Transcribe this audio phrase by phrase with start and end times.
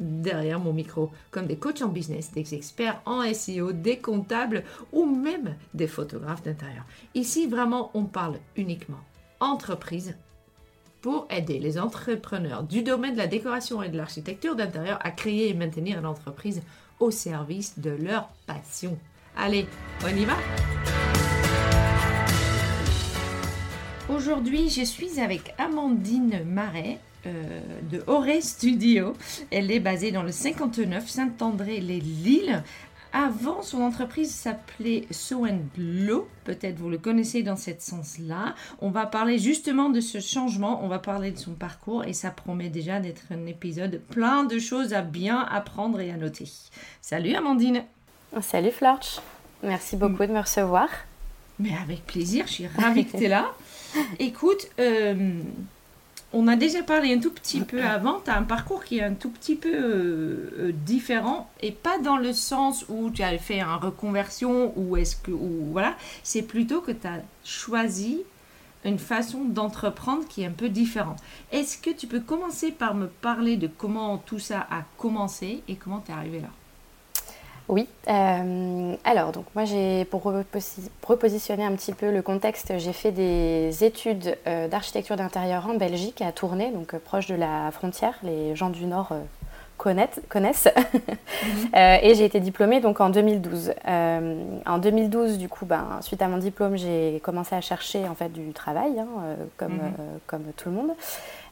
[0.00, 5.06] derrière mon micro, comme des coachs en business, des experts en SEO, des comptables ou
[5.06, 6.84] même des photographes d'intérieur.
[7.14, 9.00] Ici, vraiment, on parle uniquement
[9.40, 10.16] entreprise
[11.00, 15.48] pour aider les entrepreneurs du domaine de la décoration et de l'architecture d'intérieur à créer
[15.48, 16.62] et maintenir l'entreprise
[16.98, 18.98] au service de leur passion.
[19.36, 19.66] Allez,
[20.04, 20.36] on y va?
[24.14, 29.14] Aujourd'hui, je suis avec Amandine Marais euh, de Auré Studio.
[29.50, 32.62] Elle est basée dans le 59 Saint-André-les-Lilles.
[33.12, 35.44] Avant, son entreprise s'appelait So
[35.76, 36.28] Blow.
[36.44, 38.54] Peut-être vous le connaissez dans ce sens-là.
[38.80, 40.84] On va parler justement de ce changement.
[40.84, 44.58] On va parler de son parcours et ça promet déjà d'être un épisode plein de
[44.60, 46.48] choses à bien apprendre et à noter.
[47.00, 47.82] Salut Amandine.
[48.40, 49.18] Salut Florch.
[49.64, 50.88] Merci beaucoup de me recevoir.
[51.58, 53.52] Mais avec plaisir, je suis ravie que tu es là.
[54.20, 55.42] Écoute, euh,
[56.32, 59.02] on a déjà parlé un tout petit peu avant, tu as un parcours qui est
[59.02, 63.36] un tout petit peu euh, euh, différent et pas dans le sens où tu as
[63.38, 68.22] fait une reconversion ou est-ce que ou voilà, c'est plutôt que tu as choisi
[68.84, 71.18] une façon d'entreprendre qui est un peu différente.
[71.52, 75.74] Est-ce que tu peux commencer par me parler de comment tout ça a commencé et
[75.74, 76.48] comment tu es arrivé là?
[77.70, 77.88] Oui.
[78.08, 83.84] Euh, alors, donc moi, j'ai pour repositionner un petit peu le contexte, j'ai fait des
[83.84, 88.18] études euh, d'architecture d'intérieur en Belgique, à Tournai, donc euh, proche de la frontière.
[88.24, 89.14] Les gens du Nord
[89.78, 90.20] connaissent.
[91.42, 91.70] Mhm.
[92.02, 93.72] et j'ai été diplômée donc en 2012.
[93.86, 98.30] en 2012, du coup, ben, suite à mon diplôme, j'ai commencé à chercher en fait
[98.30, 99.06] du travail, hein,
[99.56, 99.92] comme, mhm.
[100.26, 100.90] comme tout le monde.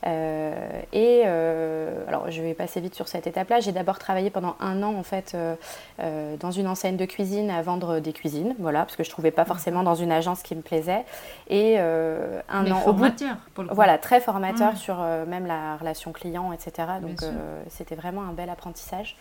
[0.07, 3.61] Euh, et euh, alors, je vais passer vite sur cette étape-là.
[3.61, 7.63] J'ai d'abord travaillé pendant un an en fait euh, dans une enseigne de cuisine à
[7.63, 10.63] vendre des cuisines, voilà, parce que je trouvais pas forcément dans une agence qui me
[10.63, 11.05] plaisait.
[11.49, 14.77] Et un an formateur, au bout, voilà, très formateur mmh.
[14.77, 14.97] sur
[15.27, 16.89] même la relation client, etc.
[17.03, 17.21] Donc
[17.69, 19.17] c'était vraiment un bel apprentissage.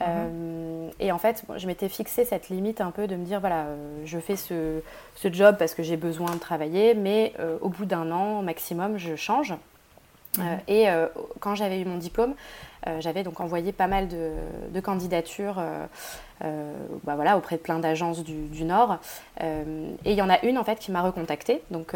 [0.00, 0.92] Mmh.
[0.98, 3.66] et en fait, je m'étais fixé cette limite un peu de me dire voilà,
[4.06, 4.80] je fais ce,
[5.14, 9.16] ce, job parce que j'ai besoin de travailler, mais au bout d'un an maximum, je
[9.16, 9.54] change.
[10.38, 11.08] Euh, et euh,
[11.40, 12.34] quand j'avais eu mon diplôme,
[12.86, 15.60] euh, j'avais donc envoyé pas mal de, candidatures
[17.04, 18.96] bah voilà, auprès de plein d'agences du, Nord.
[19.40, 21.94] et il y en a une en fait qui m'a recontactée, donc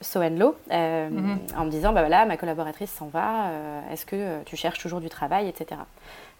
[0.00, 1.40] Soenlo, mhm.
[1.56, 3.50] en me disant bah voilà, ma collaboratrice s'en va,
[3.90, 5.80] est-ce que tu cherches toujours du travail, etc.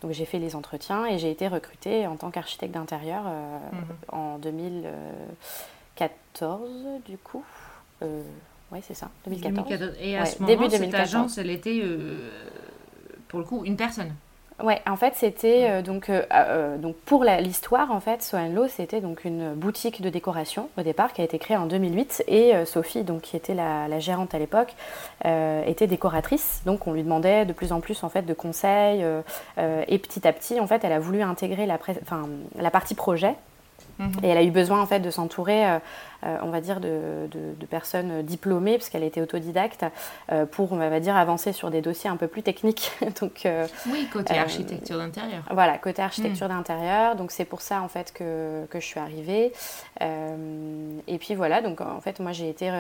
[0.03, 3.97] Donc j'ai fait les entretiens et j'ai été recrutée en tant qu'architecte d'intérieur mhm.
[4.13, 6.71] en 2014
[7.07, 7.43] du coup.
[8.73, 9.95] Oui, c'est ça, 2014.
[10.01, 12.31] Et à ce moment, début cette agence, elle était, euh,
[13.29, 14.13] pour le coup, une personne
[14.63, 19.27] Ouais, en fait, c'était euh, donc, euh, donc pour l'histoire, en fait, Soanlo, c'était donc
[19.27, 23.21] une boutique de décoration au départ qui a été créée en 2008 et Sophie, donc
[23.21, 24.75] qui était la, gérante à l'époque,
[25.25, 26.63] était décoratrice.
[26.65, 29.05] Donc on lui demandait de plus en plus en fait de conseils
[29.59, 31.79] et petit à petit, en fait, elle a voulu intégrer la,
[32.59, 33.35] la partie projet
[33.99, 34.13] Mhm.
[34.23, 35.79] Et elle a eu besoin en fait de s'entourer,
[36.23, 37.29] on va dire, de,
[37.71, 39.85] personnes diplômées, puisqu'elle était autodidacte,
[40.33, 42.93] euh, pour, on va dire, avancer sur des dossiers un peu plus techniques.
[43.21, 43.47] donc,
[43.91, 45.43] oui, côté architecture d'intérieur.
[45.51, 46.57] Voilà, côté architecture mhm.
[46.57, 47.17] d'intérieur.
[47.17, 49.53] Donc c'est pour ça en fait que, que je suis arrivée.
[50.01, 52.71] et puis voilà, donc en fait moi j'ai été,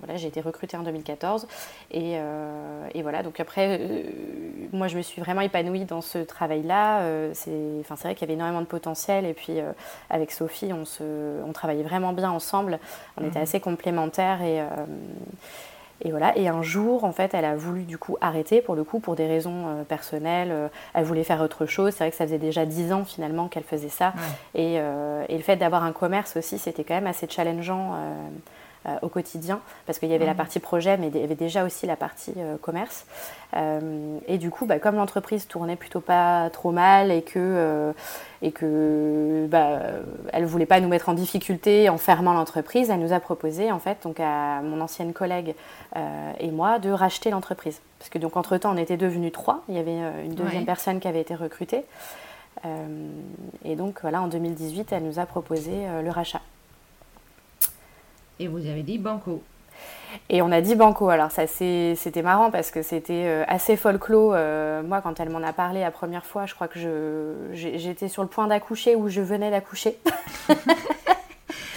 [0.00, 1.46] voilà, j'ai été recrutée en 2014.
[1.90, 2.14] Et,
[2.94, 3.80] et voilà, donc après,
[4.72, 7.02] moi je me suis vraiment épanouie dans ce travail-là.
[7.34, 9.24] c'est vrai qu'il y avait énormément de potentiel.
[9.24, 9.58] Et puis
[10.10, 12.78] avec Sophie, on, se, on travaillait vraiment bien ensemble.
[13.20, 13.42] On était mhm.
[13.42, 14.66] assez complémentaires et, euh,
[16.02, 16.36] et voilà.
[16.36, 19.16] Et un jour, en fait, elle a voulu du coup arrêter pour le coup pour
[19.16, 20.50] des raisons euh, personnelles.
[20.50, 21.92] Euh, elle voulait faire autre chose.
[21.92, 24.14] C'est vrai que ça faisait déjà dix ans finalement qu'elle faisait ça.
[24.54, 27.92] Et, et, le fait d'avoir un commerce aussi, c'était quand même assez challengeant
[29.02, 31.86] au quotidien, parce qu'il y avait la partie projet, mais il y avait déjà aussi
[31.86, 33.06] la partie euh, commerce.
[33.56, 37.94] Euh, et du coup, bah, comme l'entreprise tournait plutôt pas trop mal et que,
[38.42, 39.80] et que bah,
[40.32, 43.78] elle voulait pas nous mettre en difficulté en fermant l'entreprise, elle nous a proposé, en
[43.78, 45.54] fait, donc à mon ancienne collègue
[46.40, 47.80] et moi, de racheter l'entreprise.
[47.98, 49.62] Parce que donc entre-temps, on était devenus trois.
[49.68, 51.84] Il y avait une deuxième personne qui avait été recrutée.
[53.64, 56.40] et donc voilà, en 2018, elle nous a proposé le rachat.
[58.40, 59.42] Et vous avez dit banco.
[60.30, 61.08] Et on a dit banco.
[61.08, 64.32] Alors ça c'était marrant parce que c'était euh, assez folklore.
[64.34, 66.78] Euh, moi quand elle m'en a parlé la première fois, je crois que
[67.52, 69.98] j'étais sur le point d'accoucher ou je venais d'accoucher.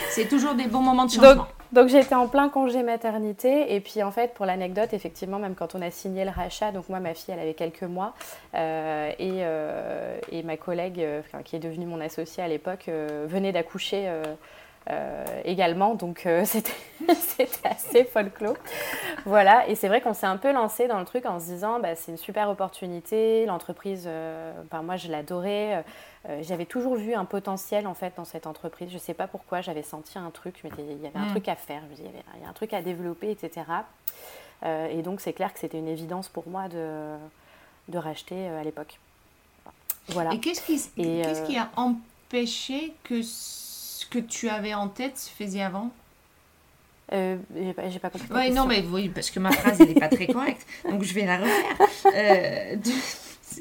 [0.09, 1.45] C'est toujours des bons moments de changement.
[1.73, 5.75] Donc, j'étais en plein congé maternité et puis en fait pour l'anecdote effectivement même quand
[5.75, 8.13] on a signé le rachat donc moi ma fille elle avait quelques mois
[8.55, 9.41] euh, et,
[10.31, 11.05] et, ma collègue
[11.43, 12.89] qui est devenue mon associée à l'époque
[13.27, 14.09] venait d'accoucher
[14.89, 15.95] euh, également.
[15.95, 18.55] Donc euh, c'était assez folklore.
[19.25, 21.79] Voilà, et c'est vrai qu'on s'est un peu lancé dans le truc en se disant
[21.79, 24.53] bah, c'est une super opportunité, l'entreprise, euh,
[24.83, 25.83] moi je l'adorais.
[26.41, 28.89] j'avais toujours vu un potentiel en fait dans cette entreprise.
[28.89, 31.31] Je ne sais pas pourquoi, j'avais senti un truc, il y avait un mm.
[31.31, 33.65] truc à faire, il y avait un truc à développer, etc.
[34.63, 37.15] et donc c'est clair que c'était une évidence pour moi de,
[37.89, 38.99] de racheter à l'époque.
[40.09, 40.33] Voilà.
[40.33, 43.21] Et qu'est-ce qui, qu'est-ce qui a empêché que
[44.09, 45.91] que tu avais en tête se faisait avant
[47.13, 48.27] euh, j'ai pas, compris.
[48.31, 51.25] Oui, non, mais oui, parce que ma phrase n'est pas très correcte, donc je vais
[51.25, 51.87] la refaire.
[52.13, 52.75] Euh,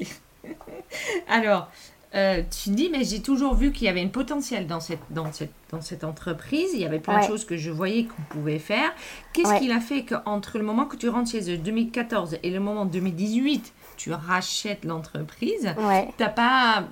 [1.29, 1.69] alors,
[2.15, 5.31] euh, tu dis, mais j'ai toujours vu qu'il y avait un potentiel dans cette, dans,
[5.31, 6.71] cette, dans cette entreprise.
[6.73, 8.91] Il y avait plein de choses que je voyais qu'on pouvait faire.
[9.31, 12.59] Qu'est-ce qui a fait qu'entre le moment que tu rentres chez eux, 2014, et le
[12.59, 16.85] moment 2018, tu rachètes l'entreprise, tu n'as pas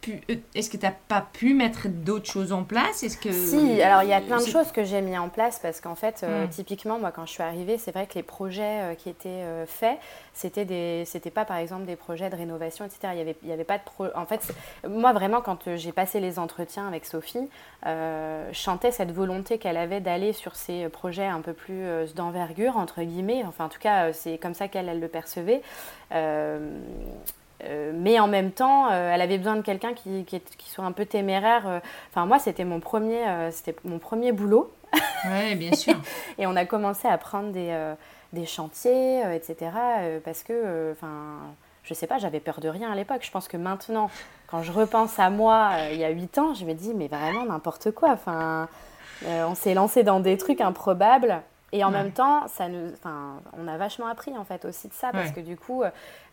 [0.00, 3.02] pu, euh, est-ce que tu n'as pas pu mettre d'autres choses en place?
[3.02, 5.58] Est-ce que si Alors il y a plein de choses que j'ai mis en place
[5.58, 8.62] parce qu'en fait, euh, typiquement moi quand je suis arrivée, c'est vrai que les projets
[8.80, 9.98] euh, qui étaient euh, faits,
[10.32, 12.98] c'était des, c'était pas par exemple des projets de rénovation, etc.
[13.12, 14.06] Il y avait, il y avait pas de pro.
[14.14, 17.48] En fait, c'est- moi vraiment quand j'ai passé les entretiens avec Sophie,
[17.84, 23.02] je sentais cette volonté qu'elle avait d'aller sur ces projets un peu plus d'envergure entre
[23.02, 23.42] guillemets.
[23.46, 25.62] Enfin en tout cas, c'est comme ça qu'elle elle le percevait.
[27.64, 30.92] Euh, mais en même temps, euh, elle avait besoin de quelqu'un qui, qui, soit un
[30.92, 31.66] peu téméraire.
[31.66, 31.80] euh.
[32.10, 34.72] Enfin, moi, c'était mon premier, c'était mon premier boulot.
[35.26, 35.94] Oui, bien sûr.
[36.38, 37.94] Et on a commencé à prendre des,
[38.32, 39.70] des chantiers, etc.
[40.24, 41.38] parce que, enfin,
[41.84, 43.20] je sais pas, j'avais peur de rien à l'époque.
[43.22, 44.10] Je pense que maintenant,
[44.46, 47.44] quand je repense à moi, il y a 8 ans, je me dis, mais vraiment
[47.44, 48.10] n'importe quoi.
[48.10, 48.68] Enfin,
[49.26, 51.42] on s'est lancé dans des trucs improbables.
[51.72, 51.98] Et en Ouais.
[52.02, 52.90] même temps, ça nous,
[53.56, 55.34] on a vachement appris en fait aussi de ça parce Ouais.
[55.34, 55.82] que du coup,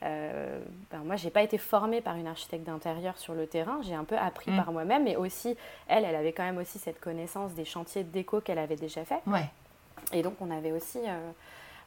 [0.04, 0.60] euh,
[0.92, 3.80] ben, moi, j'ai pas été formée par une architecte d'intérieur sur le terrain.
[3.84, 4.56] J'ai un peu appris Mm.
[4.58, 5.56] par moi-même, mais aussi
[5.88, 9.06] elle, elle avait quand même aussi cette connaissance des chantiers de déco qu'elle avait déjà
[9.06, 9.22] fait.
[9.28, 9.46] Ouais.
[10.12, 11.30] Et donc, on avait aussi, euh,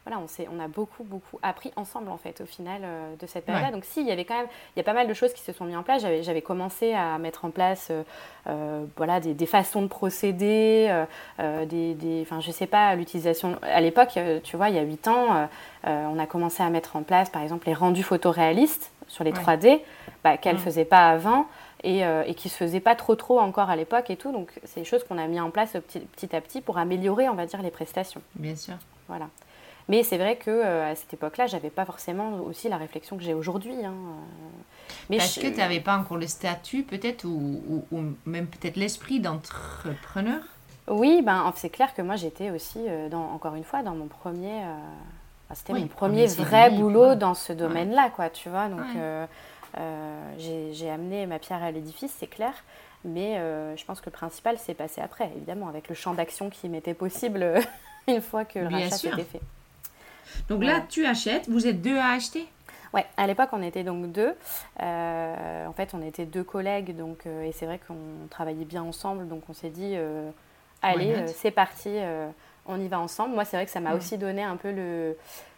[0.07, 3.45] voilà, on, on a beaucoup, beaucoup appris ensemble, en fait, au final euh, de cette
[3.45, 3.69] période-là.
[3.69, 3.75] Ouais.
[3.75, 5.43] Donc, si, il y avait quand même, il y a pas mal de choses qui
[5.43, 6.03] se sont mises en place.
[6.23, 8.03] J'avais, commencé à mettre en place, euh,
[8.47, 10.87] euh, voilà, des, des façons de procéder,
[11.39, 13.59] euh, des, des, enfin, je sais pas, l'utilisation.
[13.63, 15.49] À l'époque, tu vois, il y a 8 ans,
[15.85, 19.39] on a commencé à mettre en place, par exemple, les rendus photoréalistes sur les Ouais.
[19.39, 19.81] 3D,
[20.25, 21.47] bah, qu'elle ne faisait pas avant.
[21.83, 24.33] Et, euh, et qui ne se faisait pas trop trop encore à l'époque et tout.
[24.33, 27.31] Donc c'est des choses qu'on a mis en place petit, petit à petit pour améliorer,
[27.31, 28.21] on va dire, les prestations.
[28.35, 28.75] Bien sûr.
[29.09, 29.29] Voilà.
[29.91, 33.23] Mais c'est vrai que euh, à cette époque-là, j'avais pas forcément aussi la réflexion que
[33.23, 33.75] j'ai aujourd'hui.
[33.85, 33.93] hein.
[35.11, 38.47] Mais Parce je- que tu n'avais pas encore le statut, peut-être, ou, ou- ou même
[38.47, 40.41] peut-être l'esprit d'entrepreneur?
[40.89, 44.07] Oui, ben c'est clair que moi j'étais aussi, euh, dans, encore une fois, dans mon
[44.07, 44.63] premier.
[44.63, 44.75] euh,
[45.47, 48.69] enfin, C'était Oui, mon premier vrai boulot dans ce domaine-là, quoi, tu vois.
[48.69, 48.87] Donc Ouais.
[48.97, 49.27] euh,
[49.79, 52.53] euh, j'ai amené ma pierre à l'édifice, c'est clair.
[53.05, 56.51] Mais euh, je pense que le principal s'est passé après, évidemment, avec le champ d'action
[56.51, 57.55] qui m'était possible
[58.09, 59.41] une fois que le Bien rachat s'était fait.
[60.49, 62.47] Donc là, tu achètes, vous êtes deux à acheter?
[62.93, 64.35] Ouais, à l'époque, on était donc deux.
[64.83, 68.83] Euh, en fait, on était deux collègues, donc, euh, et c'est vrai qu'on travaillait bien
[68.83, 70.29] ensemble, donc on s'est dit, euh,
[70.83, 71.97] allez, c'est parti,
[72.67, 73.35] on y va ensemble.
[73.35, 73.97] Moi, c'est vrai que ça m'a Ouais.
[73.97, 75.17] aussi donné un peu le,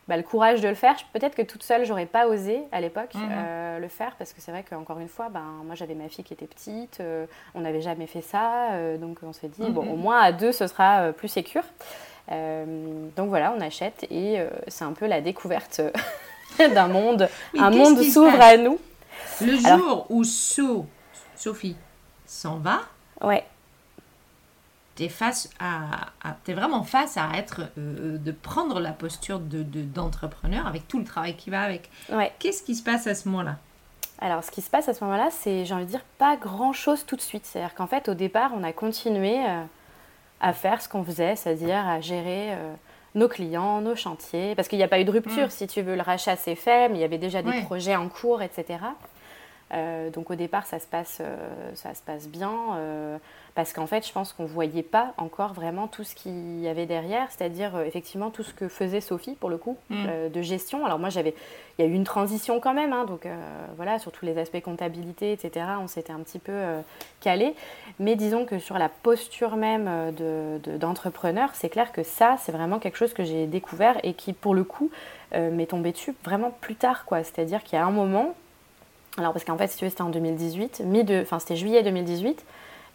[0.09, 0.95] bah, le courage de le faire.
[1.15, 3.29] Peut-être que toute seule, j'aurais pas osé à l'époque Mhm.
[3.31, 6.25] euh, le faire, parce que c'est vrai qu'encore une fois, ben, moi, j'avais ma fille
[6.25, 7.01] qui était petite,
[7.55, 10.67] on n'avait jamais fait ça, donc on s'est dit, bon, au moins à deux, ce
[10.67, 11.65] sera plus sécure.
[12.31, 15.81] Euh, donc voilà, on achète et euh, c'est un peu la découverte
[16.59, 17.29] d'un monde.
[17.55, 18.79] Oui, un monde s'ouvre à nous.
[19.41, 20.87] Le Alors- jour où So,
[21.37, 21.77] Sophie
[22.27, 22.81] s'en va,
[23.21, 23.45] Ouais,
[24.97, 29.39] tu es, face à, à- t'es vraiment face à être, euh, de prendre la posture
[29.41, 31.91] de, de- d'entrepreneur avec tout le travail qui va avec.
[32.11, 32.33] ouais.
[32.39, 33.57] Qu'est-ce qui se passe à ce moment-là?
[34.21, 37.05] Alors, ce qui se passe à ce moment-là, c'est, j'ai envie de dire, pas grand-chose
[37.07, 37.45] tout de suite.
[37.45, 39.63] C'est-à-dire qu'en fait, au départ, on a continué euh,
[40.43, 42.75] à faire ce qu'on faisait, c'est-à-dire à gérer euh,
[43.15, 44.55] nos clients, nos chantiers.
[44.55, 45.51] Parce qu'il n'y a pas eu de rupture, Mm.
[45.51, 45.95] si tu veux.
[45.97, 48.79] Le rachat s'est fait, mais il y avait déjà des projets en cours, etc.
[49.73, 51.37] Euh, donc au départ, ça se passe, euh,
[51.75, 52.53] ça se passe bien,
[53.55, 56.69] parce qu'en fait, je pense qu'on ne voyait pas encore vraiment tout ce qu'il y
[56.69, 59.95] avait derrière, c'est-à-dire euh, effectivement tout ce que faisait Sophie, pour le coup, Mm.
[60.09, 60.87] euh, de gestion.
[60.87, 61.35] Alors moi, j'avais,
[61.79, 63.37] il y a eu une transition quand même, hein, donc euh,
[63.77, 66.59] voilà, sur tous les aspects comptabilité, etc., on s'était un petit peu
[67.21, 67.55] calé.
[67.99, 72.53] Mais disons que sur la posture même de, de- d'entrepreneur, c'est clair que ça, c'est
[72.53, 74.91] vraiment quelque chose que j'ai découvert et qui, pour le coup,
[75.35, 77.23] m'est tombé dessus vraiment plus tard, quoi.
[77.23, 78.35] C'est-à-dire qu'il y a un moment,
[79.19, 81.83] alors parce qu'en fait, si tu veux, c'était en 2018, mi de, enfin c'était juillet
[81.83, 82.45] 2018,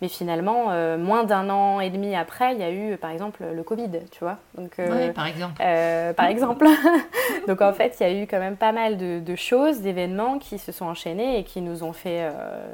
[0.02, 3.44] mais finalement, euh, moins d'un an et demi après, il y a eu, par exemple,
[3.52, 4.38] le Covid, tu vois.
[4.56, 5.60] Donc, euh, Ouais, par exemple.
[5.62, 6.66] euh, par exemple.
[7.48, 10.38] Donc en fait, il y a eu quand même pas mal de, de choses, d'événements
[10.40, 12.30] qui se sont enchaînés et qui nous ont fait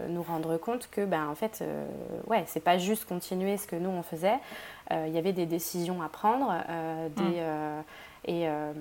[0.10, 1.64] nous rendre compte que, ben, en fait,
[2.28, 4.40] ouais, c'est pas juste continuer ce que nous on faisait.
[4.92, 6.54] Il y avait des décisions à prendre,
[7.16, 7.84] des, Mm.
[8.26, 8.72] et, euh,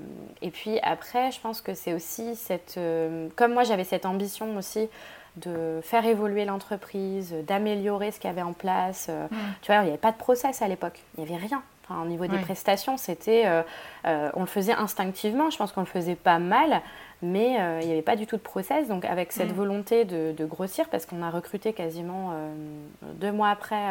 [0.40, 4.56] et puis après, je pense que c'est aussi cette, euh, comme moi j'avais cette ambition
[4.56, 4.88] aussi
[5.36, 9.06] de faire évoluer l'entreprise, d'améliorer ce qu'il y avait en place.
[9.08, 9.26] euh,
[9.62, 11.62] tu vois, il n'y avait pas de process à l'époque, il n'y avait rien.
[11.88, 13.62] Enfin, au niveau des prestations, c'était, euh,
[14.06, 15.50] euh, on le faisait instinctivement.
[15.50, 16.80] Je pense qu'on le faisait pas mal,
[17.22, 18.86] mais euh, il n'y avait pas du tout de process.
[18.86, 22.34] Donc, avec cette volonté de, de grossir, parce qu'on a recruté quasiment
[23.02, 23.82] deux mois après,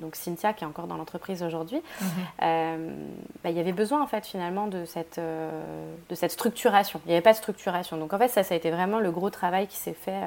[0.00, 2.96] donc Cynthia qui est encore dans l'entreprise aujourd'hui, Mhm.
[3.44, 7.00] bah, il y avait besoin en fait finalement de cette, de cette structuration.
[7.06, 7.96] Il n'y avait pas de structuration.
[7.96, 10.20] Donc en fait, ça, ça a été vraiment le gros travail qui s'est fait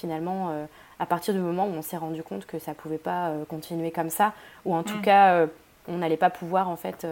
[0.00, 0.66] finalement euh,
[0.98, 3.44] à partir du moment où on s'est rendu compte que ça ne pouvait pas euh,
[3.44, 4.32] continuer comme ça,
[4.64, 5.02] ou en tout Mm.
[5.02, 5.46] cas, euh,
[5.88, 7.06] on n'allait pas pouvoir en fait,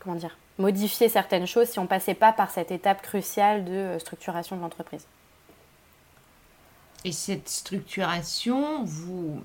[0.00, 4.56] comment dire, modifier certaines choses si on passait pas par cette étape cruciale de structuration
[4.56, 5.06] de l'entreprise.
[7.04, 9.40] et cette structuration vous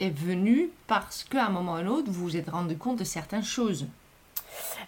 [0.00, 2.98] est venue parce qu'à un moment ou à un autre, vous vous êtes rendu compte
[2.98, 3.86] de certaines choses.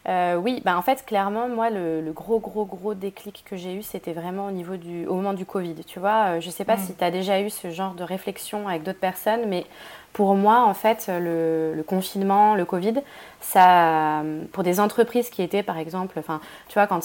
[0.09, 3.83] Euh, oui, bah en fait, clairement, moi, le, gros, gros, gros déclic que j'ai eu,
[3.83, 5.76] c'était vraiment au, niveau du, au moment du Covid.
[5.87, 8.04] Tu vois, euh, je ne sais pas si tu as déjà eu ce genre de
[8.04, 9.64] réflexion avec d'autres personnes, mais
[10.12, 12.94] pour moi, en fait, le, confinement, le Covid,
[13.40, 17.00] ça, pour des entreprises qui étaient, par exemple, enfin, tu vois, quand,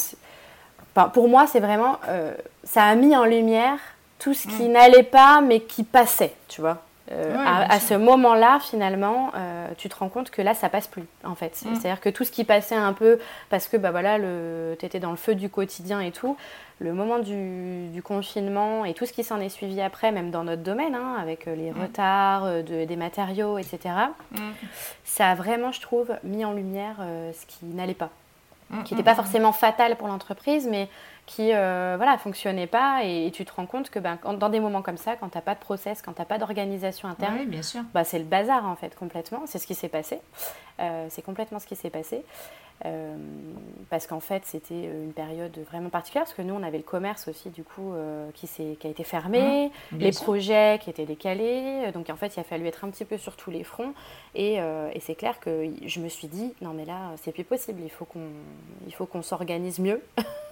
[1.13, 3.79] pour moi, c'est vraiment, euh, ça a mis en lumière
[4.19, 4.71] tout ce qui mm.
[4.71, 6.77] n'allait pas, mais qui passait, tu vois.
[7.11, 11.05] Euh, à, ce moment-là, finalement, euh, tu te rends compte que là, ça passe plus,
[11.23, 11.59] en fait.
[11.65, 11.75] Mm.
[11.75, 15.09] C'est-à-dire que tout ce qui passait un peu, parce que bah voilà, tu étais dans
[15.11, 16.37] le feu du quotidien et tout,
[16.79, 20.61] le moment du, confinement et tout ce qui s'en est suivi après, même dans notre
[20.61, 21.81] domaine, hein, avec euh, les mm.
[21.81, 23.79] retards des matériaux, etc.,
[24.31, 24.37] mm.
[25.03, 26.97] ça a vraiment, je trouve, mis en lumière
[27.33, 28.09] ce qui n'allait pas.
[28.85, 30.89] Qui n'était pas forcément fatal pour l'entreprise, mais
[31.29, 33.03] qui euh, voilà fonctionnait pas.
[33.03, 35.43] Et, tu te rends compte que ben, dans des moments comme ça quand tu n'as
[35.43, 37.81] pas de process quand tu n'as pas d'organisation interne bien sûr.
[37.93, 39.43] Bah, c'est le bazar en fait complètement.
[39.45, 40.19] C'est ce qui s'est passé.
[40.79, 42.25] Euh, c'est complètement ce qui s'est passé
[42.85, 43.17] euh,
[43.89, 47.27] parce qu'en fait, c'était une période vraiment particulière, parce que nous, on avait le commerce
[47.27, 51.91] aussi, du coup, euh, qui, qui a été fermé, mmh, les projets qui étaient décalés.
[51.93, 53.93] Donc, en fait, il a fallu être un petit peu sur tous les fronts.
[54.35, 57.43] Et, euh, et c'est clair que je me suis dit, non, mais là, c'est plus
[57.43, 57.81] possible.
[57.83, 60.01] Il faut qu'on, qu'on s'organise mieux.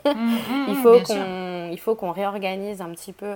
[0.05, 3.33] Mmh, mmh, il, faut qu'on, il faut qu'on réorganise un petit peu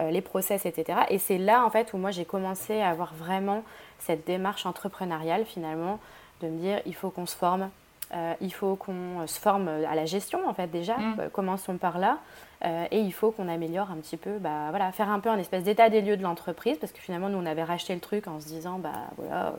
[0.00, 1.00] les process, etc.
[1.08, 3.64] Et c'est là, en fait, où moi, j'ai commencé à avoir vraiment
[3.98, 5.98] cette démarche entrepreneuriale, finalement,
[6.40, 7.70] de me dire, il faut qu'on se forme,
[8.12, 10.96] euh, il faut qu'on se forme à la gestion, en fait, déjà.
[10.96, 11.16] Mm.
[11.20, 12.18] Euh, commençons par là.
[12.64, 15.38] Euh, et il faut qu'on améliore un petit peu, bah, voilà, faire un peu un
[15.38, 18.26] espèce d'état des lieux de l'entreprise, parce que finalement, nous, on avait racheté le truc
[18.26, 19.54] en se disant, bah voilà,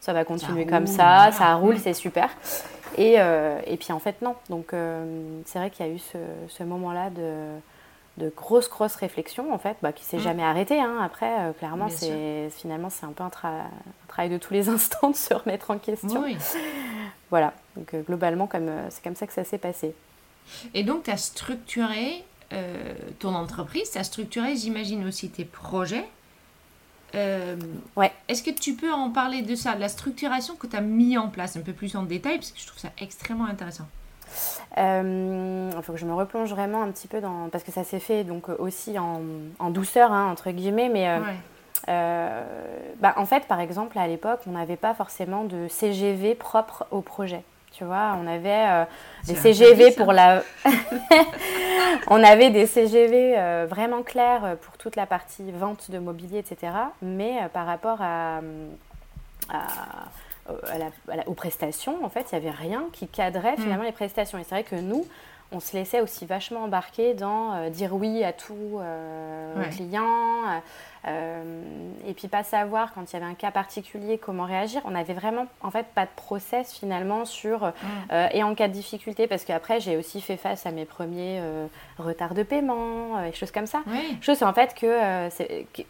[0.00, 2.30] ça va continuer comme ça, ça roule, c'est super.
[2.98, 4.34] Et, et, puis, en fait, non.
[4.50, 4.74] Donc,
[5.44, 6.18] c'est vrai qu'il y a eu ce,
[6.48, 7.60] ce moment-là de
[8.18, 10.22] de grosses, grosses réflexions, en fait, bah, qui s'est mm.
[10.22, 10.80] jamais arrêté.
[10.80, 10.98] Hein.
[11.02, 13.30] Après, euh, clairement, c'est finalement, c'est un peu un,
[14.08, 16.24] travail de tous les instants de se remettre en question.
[17.30, 17.54] Voilà.
[17.76, 19.94] Donc, euh, globalement, comme, euh, c'est comme ça que ça s'est passé.
[20.74, 22.24] Et donc, tu as structuré
[23.18, 26.06] ton entreprise, tu as structuré, j'imagine, aussi tes projets.
[27.14, 28.12] ouais.
[28.28, 31.16] Est-ce que tu peux en parler de ça, de la structuration que tu as mis
[31.16, 33.88] en place un peu plus en détail, parce que je trouve ça extrêmement intéressant.
[34.78, 37.48] Euh, il faut que je me replonge vraiment un petit peu dans.
[37.50, 41.08] Parce que ça s'est fait donc aussi en, douceur, hein, entre guillemets, mais.
[41.08, 41.18] Euh,
[41.88, 42.44] euh,
[43.00, 47.00] bah, en fait, par exemple, à l'époque, on n'avait pas forcément de CGV propre au
[47.00, 47.42] projet.
[47.72, 48.86] Tu vois, on avait
[49.26, 50.42] des CGV pour la.
[52.06, 56.72] on avait des CGV vraiment clairs pour toute la partie vente de mobilier, etc.
[57.00, 58.40] Mais par rapport à,
[59.48, 59.62] à
[61.26, 63.62] aux prestations, en fait, il n'y avait rien qui cadrait hmm.
[63.62, 64.38] finalement les prestations.
[64.38, 65.06] Et c'est vrai que nous,
[65.52, 70.60] on se laissait aussi vachement embarquer dans euh, dire oui à tout euh, aux clients,
[71.06, 71.62] euh,
[72.06, 74.80] et puis pas savoir quand il y avait un cas particulier comment réagir.
[74.84, 78.14] On n'avait vraiment en fait pas de process finalement sur hmm.
[78.32, 81.42] et en cas de difficulté parce qu'après j'ai aussi fait face à mes premiers
[81.98, 83.82] retards de paiement, et choses comme ça.
[83.86, 84.16] Oui.
[84.20, 85.26] Chose en fait que,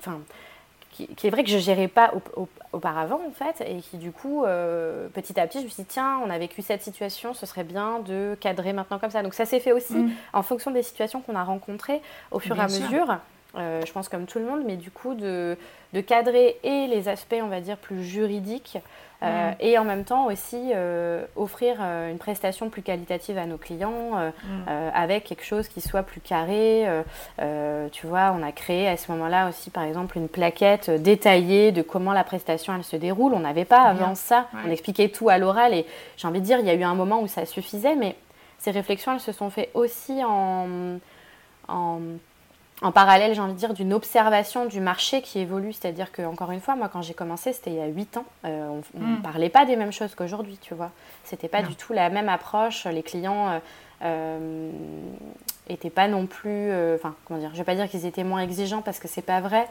[0.01, 0.21] enfin
[0.93, 2.13] qui, est vrai que je gérais pas
[2.73, 5.89] auparavant en fait et qui du coup euh, petit à petit je me suis dit
[5.89, 9.23] tiens on a vécu cette situation ce serait bien de cadrer maintenant comme ça.
[9.23, 10.13] Donc ça s'est fait aussi mm.
[10.33, 12.01] en fonction des situations qu'on a rencontrées
[12.31, 13.19] au fur et à mesure.
[13.55, 15.59] Euh, je pense comme tout le monde mais du coup de,
[15.93, 18.79] de cadrer et les aspects on va dire plus juridiques
[19.23, 19.55] euh, mm.
[19.61, 24.13] et en même temps aussi euh, offrir euh, une prestation plus qualitative à nos clients
[24.13, 24.69] mm.
[24.95, 26.87] avec quelque chose qui soit plus carré.
[27.93, 31.83] tu vois, on a créé à ce moment-là aussi par exemple une plaquette détaillée de
[31.83, 33.35] comment la prestation elle se déroule.
[33.35, 34.47] On n'avait pas avant ça.
[34.67, 36.95] On expliquait tout à l'oral et j'ai envie de dire il y a eu un
[36.95, 38.17] moment où ça suffisait, mais
[38.59, 40.99] ces réflexions elles se sont faites aussi en,
[41.69, 42.01] en
[42.83, 45.73] en parallèle, j'ai envie de dire, d'une observation du marché qui évolue.
[45.73, 48.25] C'est-à-dire que, encore une fois, moi, quand j'ai commencé, c'était il y a 8 ans.
[48.45, 49.23] Euh, on ne hmm.
[49.23, 50.91] parlait pas des mêmes choses qu'aujourd'hui, tu vois.
[51.25, 52.87] C'était pas du tout la même approche.
[52.87, 53.59] Les clients euh,
[54.05, 54.71] euh
[55.95, 56.71] pas non plus.
[56.95, 59.41] Enfin, comment dire Je vais pas dire qu'ils étaient moins exigeants parce que c'est pas
[59.41, 59.67] vrai.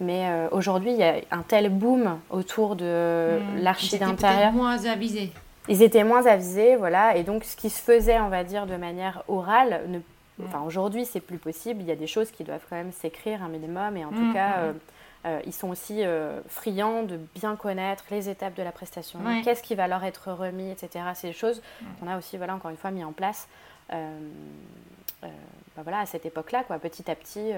[0.00, 3.58] Mais aujourd'hui, il y a un tel boom autour de mmh.
[3.58, 4.40] l'archi d'intérieur.
[4.40, 5.32] Ils étaient moins avisés.
[5.68, 7.16] Ils étaient moins avisés, voilà.
[7.16, 9.98] Et donc, ce qui se faisait, on va dire, de manière orale, ne
[10.46, 11.80] Enfin, aujourd'hui, c'est plus possible.
[11.80, 13.96] Il y a des choses qui doivent quand même s'écrire un minimum.
[13.96, 14.68] Et en tout mm, cas, mm, mm.
[14.68, 14.72] Euh,
[15.26, 19.62] euh, ils sont aussi euh, friands de bien connaître les étapes de la prestation, qu'est-ce
[19.62, 21.04] qui va leur être remis, etc.
[21.14, 21.62] C'est des choses
[21.98, 23.48] qu'on a aussi, voilà, encore une fois, mis en place
[25.76, 27.52] bah voilà, à cette époque-là, quoi, petit à petit.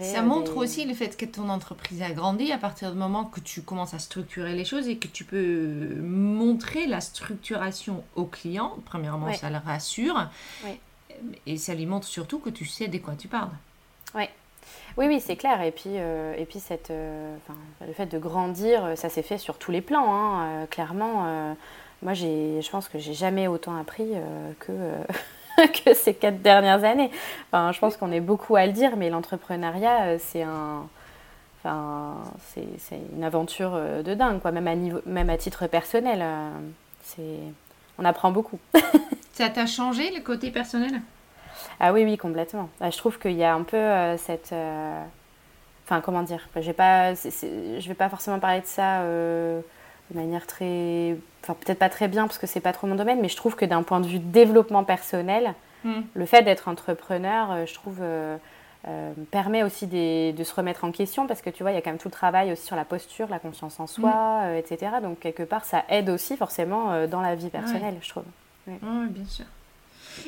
[0.00, 3.40] Ça montre aussi le fait que ton entreprise a grandi à partir du moment que
[3.40, 8.76] tu commences à structurer les choses et que tu peux montrer la structuration au client.
[8.84, 10.28] Premièrement, ça le rassure.
[11.46, 13.50] Et ça lui montre surtout que tu sais de quoi tu parles.
[14.14, 14.24] Oui.
[14.96, 15.60] Oui, oui, c'est clair.
[15.62, 19.80] Et puis, et puis cette, le fait de grandir, ça s'est fait sur tous les
[19.80, 20.14] plans.
[20.14, 20.66] Hein.
[20.70, 21.56] clairement,
[22.02, 24.10] moi, je pense que j'ai jamais autant appris
[24.60, 24.72] que
[25.84, 27.10] que ces quatre dernières années.
[27.50, 30.86] Enfin, je pense qu'on est beaucoup à le dire, mais l'entrepreneuriat, euh, c'est un,
[31.58, 32.16] enfin,
[32.52, 34.52] c'est une aventure euh, de dingue, quoi.
[34.52, 36.50] Même à niveau, même à titre personnel, euh,
[37.02, 37.38] c'est,
[37.98, 38.58] on apprend beaucoup.
[39.32, 41.00] Ça t'a changé le côté personnel?
[41.78, 42.68] Ah oui, oui, complètement.
[42.78, 44.54] Bah, je trouve qu'il y a un peu cette,
[45.86, 49.02] enfin, comment dire, je je vais pas forcément parler de ça
[50.10, 51.16] de manière très.
[51.42, 53.56] Enfin, peut-être pas très bien parce que c'est pas trop mon domaine, mais je trouve
[53.56, 56.00] que d'un point de vue développement personnel, hmm.
[56.14, 58.36] le fait d'être entrepreneur, euh, je trouve, euh,
[58.88, 61.82] euh, permet aussi de se remettre en question parce que tu vois, il y a
[61.82, 64.56] quand même tout le travail aussi sur la posture, la confiance en soi, hmm.
[64.56, 64.92] etc.
[65.02, 68.24] Donc, quelque part, ça aide aussi forcément dans la vie personnelle, je trouve.
[68.66, 68.76] Oui,
[69.08, 69.46] bien sûr.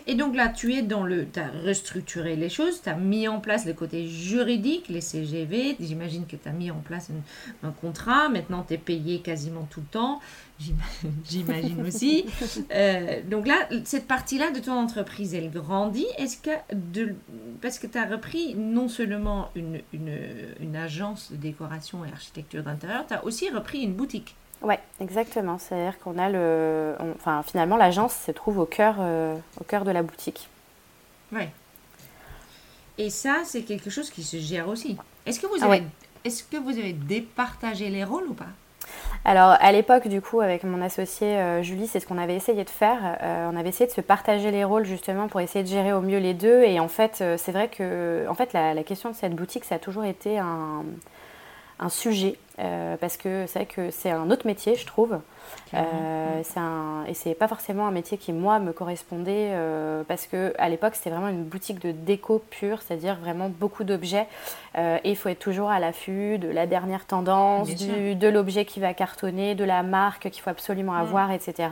[0.07, 1.27] Et donc là, tu es dans le.
[1.31, 5.77] Tu as restructuré les choses, tu as mis en place le côté juridique, les CGV.
[5.81, 7.11] J'imagine que tu as mis en place
[7.63, 8.29] un, contrat.
[8.29, 10.21] Maintenant, tu es payé quasiment tout le temps.
[11.29, 12.27] J'imagine aussi.
[12.73, 16.07] Euh, donc là, cette partie-là de ton entreprise, elle grandit.
[16.19, 16.51] Est-ce que.
[16.73, 17.15] De,
[17.61, 20.19] parce que tu as repris non seulement une, une,
[20.61, 24.35] une agence de décoration et architecture d'intérieur, tu as aussi repris une boutique.
[24.63, 25.59] Oui, exactement.
[25.59, 26.95] C'est-à-dire qu'on a le.
[27.17, 30.49] enfin, finalement, l'agence se trouve au cœur, euh, au cœur de la boutique.
[31.33, 31.45] Oui.
[32.99, 34.97] Et ça, c'est quelque chose qui se gère aussi.
[35.27, 35.83] Est-ce que vous ah avez,
[36.25, 38.47] est-ce que vous avez départagé les rôles ou pas?
[39.25, 42.65] Alors à l'époque du coup avec mon associé euh, Julie c'est ce qu'on avait essayé
[42.65, 42.99] de faire.
[43.23, 46.01] Euh, on avait essayé de se partager les rôles justement pour essayer de gérer au
[46.01, 49.35] mieux les deux et en fait c'est vrai que en fait la, question de cette
[49.35, 50.85] boutique ça a toujours été un,
[51.83, 55.19] un sujet euh, parce que c'est vrai que c'est un autre métier, je trouve.
[55.75, 60.55] Euh, un, et c'est pas forcément un métier qui moi me correspondait euh, parce que
[60.59, 64.29] à l'époque c'était vraiment une boutique de déco pure, c'est-à-dire vraiment beaucoup d'objets
[64.77, 68.81] et il faut être toujours à l'affût de la dernière tendance, du, de l'objet qui
[68.81, 71.69] va cartonner, de la marque qu'il faut absolument avoir, etc.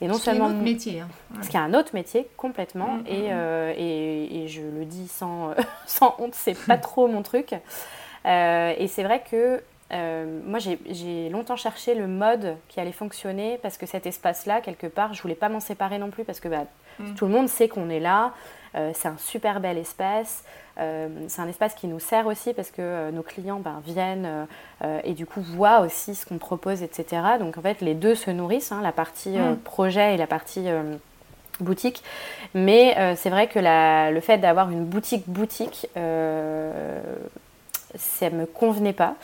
[0.00, 1.08] Et non seulement un autre métier, hein.
[1.42, 3.74] ce qui est un autre métier complètement mm, mm, et, mm.
[3.78, 5.50] et, et, je le dis sans,
[5.86, 7.54] sans honte, c'est pas trop mon truc.
[8.24, 13.76] Et c'est vrai que euh, moi, j'ai longtemps cherché le mode qui allait fonctionner parce
[13.76, 16.64] que cet espace-là, quelque part, je voulais pas m'en séparer non plus parce que bah,
[16.98, 17.14] mm.
[17.14, 18.32] tout le monde sait qu'on est là.
[18.76, 20.44] Euh, c'est un super bel espace.
[20.78, 24.46] Euh, c'est un espace qui nous sert aussi parce que nos clients ben, viennent
[25.04, 27.22] et du coup voient aussi ce qu'on propose, etc.
[27.38, 29.56] Donc en fait, les deux se nourrissent, hein, la partie mm.
[29.56, 30.66] projet et la partie
[31.58, 32.04] boutique.
[32.54, 35.88] Mais c'est vrai que la, le fait d'avoir une boutique boutique
[37.94, 39.14] ça me convenait pas.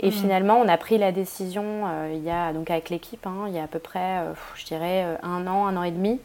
[0.00, 0.12] Et mm.
[0.12, 3.54] finalement, on a pris la décision, euh, il y a, donc avec l'équipe, hein, il
[3.54, 6.20] y a à peu près, euh, je dirais, euh, un an, un an et demi,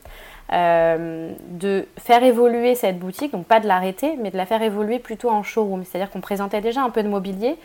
[0.49, 5.29] de faire évoluer cette boutique, donc pas de l'arrêter, mais de la faire évoluer plutôt
[5.29, 5.83] en showroom.
[5.83, 7.57] C'est-à-dire qu'on présentait déjà un peu de mobilier,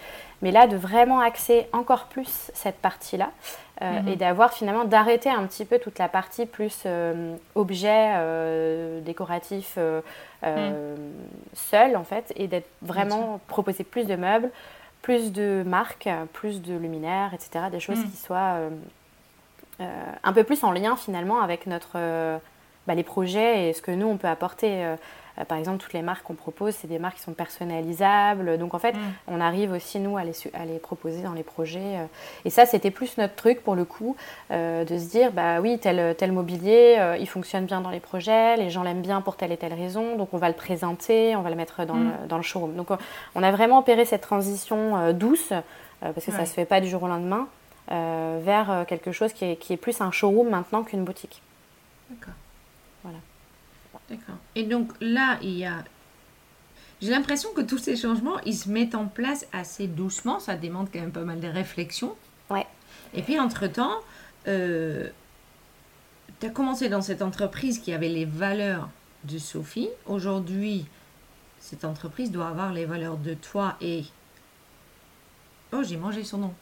[0.42, 3.30] mais là, de vraiment axer encore plus cette partie-là.
[3.80, 4.12] Mm-hmm.
[4.12, 6.84] et d'avoir finalement d'arrêter un petit peu toute la partie plus
[7.56, 8.12] objet
[9.00, 9.76] décoratif
[10.44, 10.96] euh,
[11.52, 14.50] seul en fait et d'être vraiment proposer plus de meubles,
[15.00, 17.66] plus de marques, plus de luminaires, etc.
[17.70, 18.10] Des choses mm.
[18.10, 18.70] qui soient euh,
[19.80, 21.96] euh, un peu plus en lien finalement avec notre,
[22.86, 24.84] bah, les projets et ce que nous on peut apporter.
[25.38, 28.58] Euh, par exemple, toutes les marques qu'on propose, c'est des marques qui sont personnalisables.
[28.58, 28.98] Donc en fait, mm.
[29.28, 31.80] on arrive aussi, nous, à les, à les, proposer dans les projets.
[31.80, 32.06] Euh.
[32.44, 34.16] Et ça, c'était plus notre truc, pour le coup,
[34.50, 38.56] euh, de se dire, bah oui, tel, tel mobilier, il fonctionne bien dans les projets,
[38.56, 41.42] les gens l'aiment bien pour telle et telle raison, donc on va le présenter, on
[41.42, 42.12] va le mettre dans, mm.
[42.22, 42.74] le, dans le, showroom.
[42.74, 42.88] Donc
[43.34, 45.52] on a vraiment opéré cette transition douce,
[46.00, 47.48] parce que ça ne se fait pas du jour au lendemain,
[47.88, 51.42] vers quelque chose qui est, qui est plus un showroom maintenant qu'une boutique.
[52.10, 52.34] D'accord.
[54.08, 54.36] D'accord.
[54.54, 55.84] Et donc là, il y a.
[57.00, 60.38] J'ai l'impression que tous ces changements, ils se mettent en place assez doucement.
[60.38, 62.14] Ça demande quand même pas mal de réflexion.
[62.48, 62.66] Ouais.
[63.14, 63.96] Et puis, entre-temps,
[64.46, 65.08] euh,
[66.40, 68.88] tu as commencé dans cette entreprise qui avait les valeurs
[69.24, 69.88] de Sophie.
[70.06, 70.86] Aujourd'hui,
[71.58, 74.04] cette entreprise doit avoir les valeurs de toi et.
[75.72, 76.54] Oh, j'ai mangé son nom.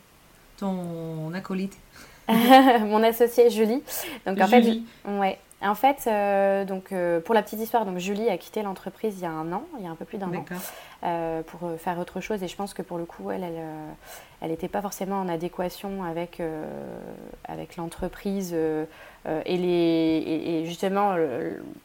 [0.56, 1.76] Ton acolyte.
[2.28, 3.82] Mon associé Julie.
[4.24, 8.28] Donc en fait, ouais, en fait, euh, donc, euh, pour la petite histoire, donc, Julie
[8.30, 10.32] a quitté l'entreprise il y a un an, il y a un peu plus d'un
[10.32, 10.44] an,
[11.04, 12.42] euh, pour faire autre chose.
[12.42, 13.62] Et je pense que pour le coup, elle, elle
[14.48, 16.40] n'était pas forcément en adéquation avec,
[17.46, 21.14] avec l'entreprise et, les, et, justement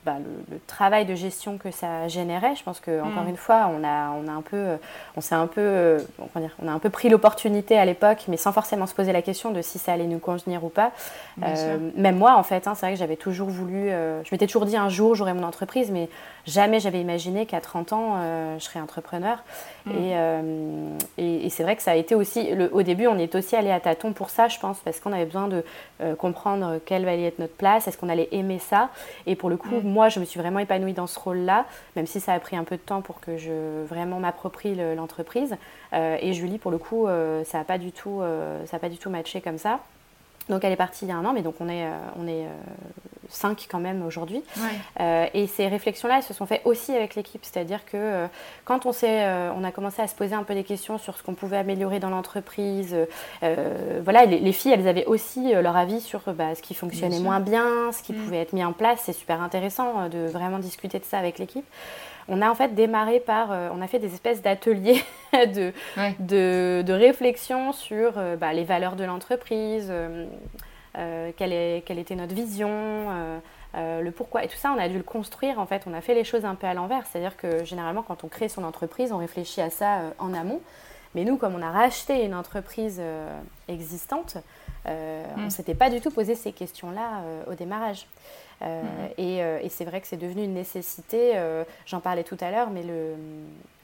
[0.06, 0.16] bah,
[0.50, 2.56] le, travail de gestion que ça générait.
[2.56, 3.30] Je pense que encore mm.
[3.30, 4.78] une fois, on a, on a un peu,
[5.18, 5.98] on s'est un peu,
[6.38, 9.22] dire, on a un peu pris l'opportunité à l'époque, mais sans forcément se poser la
[9.22, 10.92] question de si ça allait nous convenir ou pas.
[11.98, 13.92] même moi, en fait, hein, c'est vrai que j'avais toujours voulu
[14.24, 16.10] je m'étais toujours dit un jour j'aurai mon entreprise, mais
[16.46, 19.44] jamais j'avais imaginé qu'à 30 ans je serais entrepreneur.
[19.86, 19.92] Mm.
[21.18, 22.45] Et, et, c'est vrai que ça a été aussi.
[22.54, 25.14] Le, au début, on est aussi allé à tâtons pour ça, je pense, parce qu'on
[25.14, 25.64] avait besoin de
[26.18, 28.90] comprendre quelle allait être notre place, est-ce qu'on allait aimer ça.
[29.26, 29.84] Et pour le coup, mm.
[29.84, 32.64] moi, je me suis vraiment épanouie dans ce rôle-là, même si ça a pris un
[32.64, 35.56] peu de temps pour que je vraiment m'approprie l'entreprise.
[35.94, 37.08] et Julie, pour le coup,
[37.46, 38.22] ça n'a pas du tout,
[38.66, 39.80] ça a pas du tout matché comme ça.
[40.50, 42.28] Donc elle est partie il y a un an, mais donc on est, euh, on
[42.28, 42.50] est euh,
[43.30, 44.44] cinq quand même aujourd'hui.
[45.00, 47.44] Euh, et ces réflexions-là, elles se sont faites aussi avec l'équipe.
[47.44, 48.28] C'est-à-dire que
[48.64, 51.34] quand on, on a commencé à se poser un peu des questions sur ce qu'on
[51.34, 52.96] pouvait améliorer dans l'entreprise,
[53.42, 57.92] voilà, les, filles, elles avaient aussi leur avis sur bah, ce qui fonctionnait moins bien,
[57.92, 58.24] ce qui mm.
[58.24, 59.02] pouvait être mis en place.
[59.04, 61.66] C'est super intéressant de vraiment discuter de ça avec l'équipe
[62.28, 65.72] on a en fait démarré par, euh, on a fait des espèces d'ateliers de,
[66.20, 72.70] de, réflexion sur euh, bah, les valeurs de l'entreprise, euh, quelle, quelle, était notre vision,
[73.76, 74.44] le pourquoi.
[74.46, 75.60] Et tout ça, on a dû le construire.
[75.60, 77.06] En fait, on a fait les choses un peu à l'envers.
[77.06, 80.62] C'est-à-dire que généralement, quand on crée son entreprise, on réfléchit à ça en amont.
[81.14, 83.02] Mais nous, comme on a racheté une entreprise
[83.68, 84.38] existante,
[84.86, 85.50] on ne mm.
[85.50, 88.08] s'était pas du tout posé ces questions-là au démarrage.
[88.62, 88.88] Euh, mhm.
[89.20, 91.34] euh, et, c'est vrai que c'est devenu une nécessité.
[91.36, 93.16] Euh, j'en parlais tout à l'heure, mais le,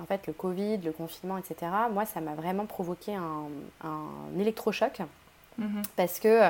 [0.02, 3.48] en fait, le Covid, le confinement, etc., moi, ça m'a vraiment provoqué un,
[3.84, 5.02] un électrochoc.
[5.58, 5.82] Mhm.
[5.96, 6.50] Parce que,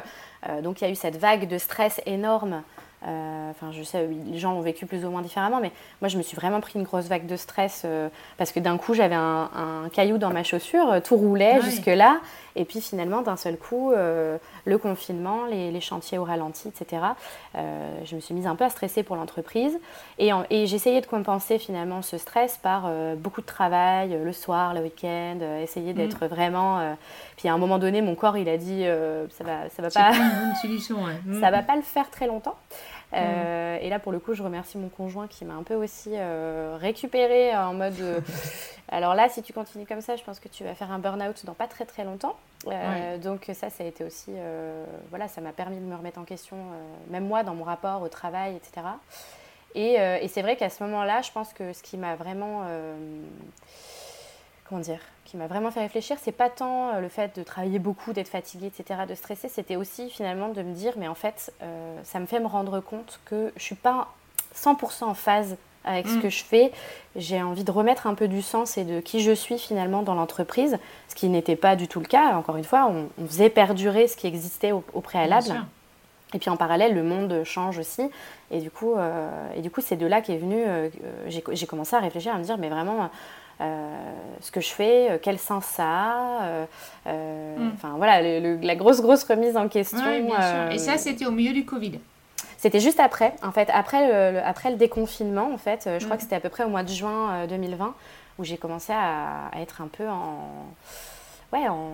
[0.62, 2.64] donc, il y a eu cette vague de stress énorme
[3.08, 6.18] euh, enfin, je sais, les gens l'ont vécu plus ou moins différemment, mais moi, je
[6.18, 9.16] me suis vraiment pris une grosse vague de stress euh, parce que d'un coup, j'avais
[9.16, 12.20] un, caillou dans ma chaussure, euh, tout roulait jusque-là,
[12.56, 17.02] et puis finalement, d'un seul coup, le confinement, les, chantiers au ralenti, etc.
[17.56, 19.80] je me suis mise un peu à stresser pour l'entreprise,
[20.20, 24.82] et, et j'essayais de compenser finalement ce stress par beaucoup de travail, le soir, le
[24.82, 26.28] week-end, essayer d'être mm.
[26.28, 26.96] vraiment.
[27.38, 28.86] puis à un moment donné, mon corps, il a dit,
[29.38, 30.12] ça va, ça va pas.
[30.16, 30.98] une solution.
[31.40, 32.56] ça va pas le faire très longtemps.
[33.14, 36.12] Euh, et là, pour le coup, je remercie mon conjoint qui m'a un peu aussi
[36.14, 38.00] euh, récupéré en mode.
[38.00, 38.20] Euh,
[38.90, 41.46] alors là, si tu continues comme ça, je pense que tu vas faire un burn-out
[41.46, 42.36] dans pas très très longtemps.
[43.24, 44.32] Donc ça, ça a été aussi,
[45.10, 46.58] voilà, ça m'a permis de me remettre en question,
[47.10, 48.88] même moi, dans mon rapport au travail, etc.
[49.74, 52.68] Et, et c'est vrai qu'à ce moment-là, je pense que ce qui m'a vraiment,
[54.72, 57.78] comment dire, qui m'a vraiment fait réfléchir, c'est pas tant euh, le fait de travailler
[57.78, 61.52] beaucoup, d'être fatiguée, etc., de stresser, c'était aussi finalement de me dire, mais en fait,
[61.62, 64.08] euh, ça me fait me rendre compte que je suis pas
[64.56, 66.22] 100% en phase avec ce mm.
[66.22, 66.72] que je fais.
[67.18, 70.16] J'ai envie de remettre un peu du sens et de qui je suis finalement dans
[70.16, 70.78] l'entreprise,
[71.10, 72.38] ce qui n'était pas du tout le cas.
[72.38, 75.66] Encore une fois, on, faisait perdurer ce qui existait au, préalable.
[76.34, 78.04] Et puis en parallèle, le monde change aussi.
[78.52, 80.64] Et du coup, euh, et du coup c'est de là qu'est venu,
[81.28, 83.10] j'ai commencé à réfléchir, à me dire, mais vraiment,
[84.42, 86.44] ce que je fais, euh, quel sens ça a.
[87.08, 87.72] Euh, mm.
[87.74, 90.00] Enfin voilà, la grosse, grosse remise en question.
[90.72, 92.00] Et ça, c'était au milieu du Covid
[92.58, 96.18] c'était juste après, en fait, après le, après le déconfinement, en fait, je crois mm.
[96.18, 97.96] que c'était à peu près au mois de juin 2020,
[98.38, 100.68] où j'ai commencé à, être un peu en,
[101.54, 101.90] ouais, en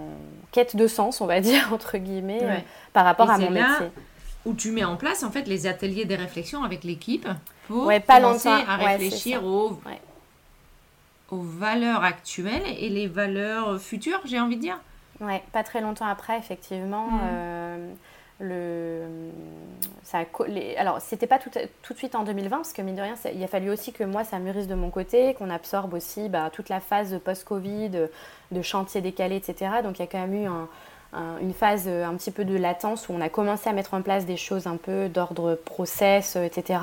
[0.51, 3.87] quête de sens, on va dire, entre guillemets, par rapport à mon métier.
[4.45, 7.29] Où tu mets en place, en fait, les ateliers des réflexions avec l'équipe
[7.69, 9.79] pour pas commencer à réfléchir aux
[11.29, 14.79] aux valeurs actuelles et les valeurs futures, j'ai envie de dire.
[15.19, 17.07] Ouais, pas très longtemps après, effectivement.
[17.07, 17.19] Mm.
[17.23, 17.93] Euh,
[18.39, 19.01] le,
[20.03, 20.25] ça a,
[20.79, 21.49] alors, c'était pas tout,
[21.81, 24.03] tout, de suite en 2020, parce que mine de rien, il a fallu aussi que
[24.03, 28.07] moi, ça mûrisse de mon côté, qu'on absorbe aussi bah, toute la phase post-Covid,
[28.51, 29.71] de chantier décalé, etc.
[29.83, 30.69] Donc, il y a quand même eu un,
[31.41, 34.27] une phase un petit peu de latence où on a commencé à mettre en place
[34.27, 36.79] des choses un peu d'ordre process, etc.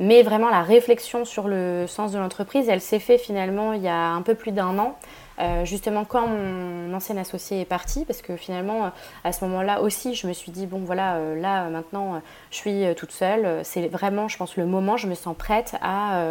[0.00, 3.88] Mais vraiment, la réflexion sur le sens de l'entreprise, elle s'est faite finalement il y
[3.88, 4.96] a un peu plus d'un an.
[5.40, 8.92] Euh, justement quand mon ancien associé est parti, parce que finalement
[9.24, 12.84] à ce moment-là aussi je me suis dit bon voilà euh, là maintenant je suis
[12.96, 16.22] toute seule, c'est vraiment je pense le moment, je me sens prête à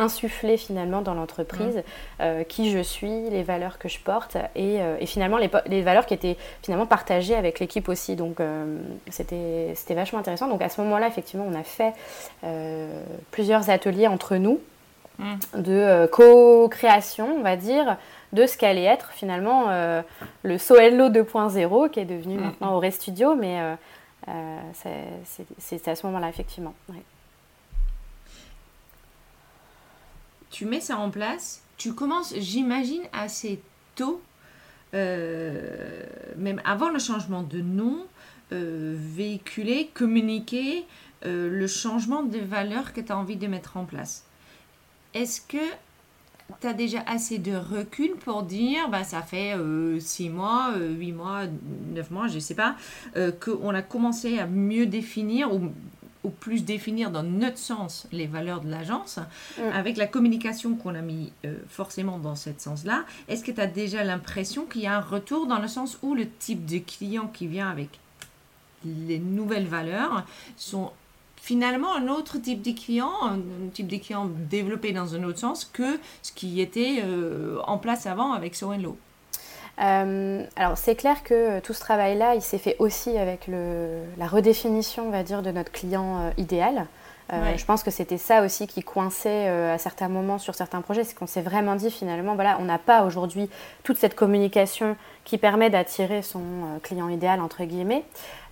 [0.00, 1.82] insuffler finalement dans l'entreprise
[2.20, 6.06] euh, qui je suis, les valeurs que je porte et, euh, finalement les, les, valeurs
[6.06, 8.16] qui étaient finalement partagées avec l'équipe aussi.
[8.16, 8.78] Donc euh,
[9.10, 10.48] c'était vachement intéressant.
[10.48, 11.92] Donc à ce moment-là, effectivement, on a fait
[13.30, 14.60] plusieurs ateliers entre nous
[15.18, 15.34] mm.
[15.54, 17.96] de co-création, on va dire,
[18.32, 19.66] de ce qu'allait être finalement
[20.42, 22.40] le Soello 2.0 qui est devenu mm.
[22.40, 23.60] maintenant Auré Studio, mais
[24.72, 26.74] c'est à ce moment-là, effectivement
[30.50, 33.62] tu mets ça en place, tu commences, j'imagine, assez
[33.94, 34.20] tôt,
[34.94, 36.02] euh,
[36.36, 38.06] même avant le changement de nom,
[38.52, 40.84] euh, véhiculer, communiquer
[41.24, 44.24] euh, le changement de valeurs que tu as envie de mettre en place.
[45.14, 45.64] Est-ce que
[46.60, 49.54] tu as déjà assez de recul pour dire, bah, ça fait
[50.00, 51.42] 6 mois, 8 mois,
[51.94, 52.74] 9 mois, je ne sais pas,
[53.40, 55.70] qu'on a commencé à mieux définir ou
[56.22, 59.18] au plus définir dans notre sens les valeurs de l'agence,
[59.58, 59.62] Mm.
[59.72, 63.66] avec la communication qu'on a mis euh, forcément dans ce sens-là, est-ce que tu as
[63.66, 67.26] déjà l'impression qu'il y a un retour dans le sens où le type de client
[67.28, 67.88] qui vient avec
[68.84, 70.24] les nouvelles valeurs
[70.56, 70.90] sont
[71.36, 75.38] finalement un autre type de client, un, un type de client développé dans un autre
[75.38, 78.98] sens que ce qui était euh, en place avant avec So Low
[79.80, 84.02] Euh, alors c'est clair que euh, tout ce travail-là, il s'est fait aussi avec le,
[84.18, 86.86] la redéfinition, on va dire, de notre client euh, idéal.
[87.32, 87.56] Euh, Ouais.
[87.56, 91.04] Je pense que c'était ça aussi qui coinçait euh, à certains moments sur certains projets,
[91.04, 93.48] c'est qu'on s'est vraiment dit finalement, voilà, on n'a pas aujourd'hui
[93.84, 94.96] toute cette communication
[95.30, 98.02] qui permet d'attirer son euh, client idéal entre guillemets.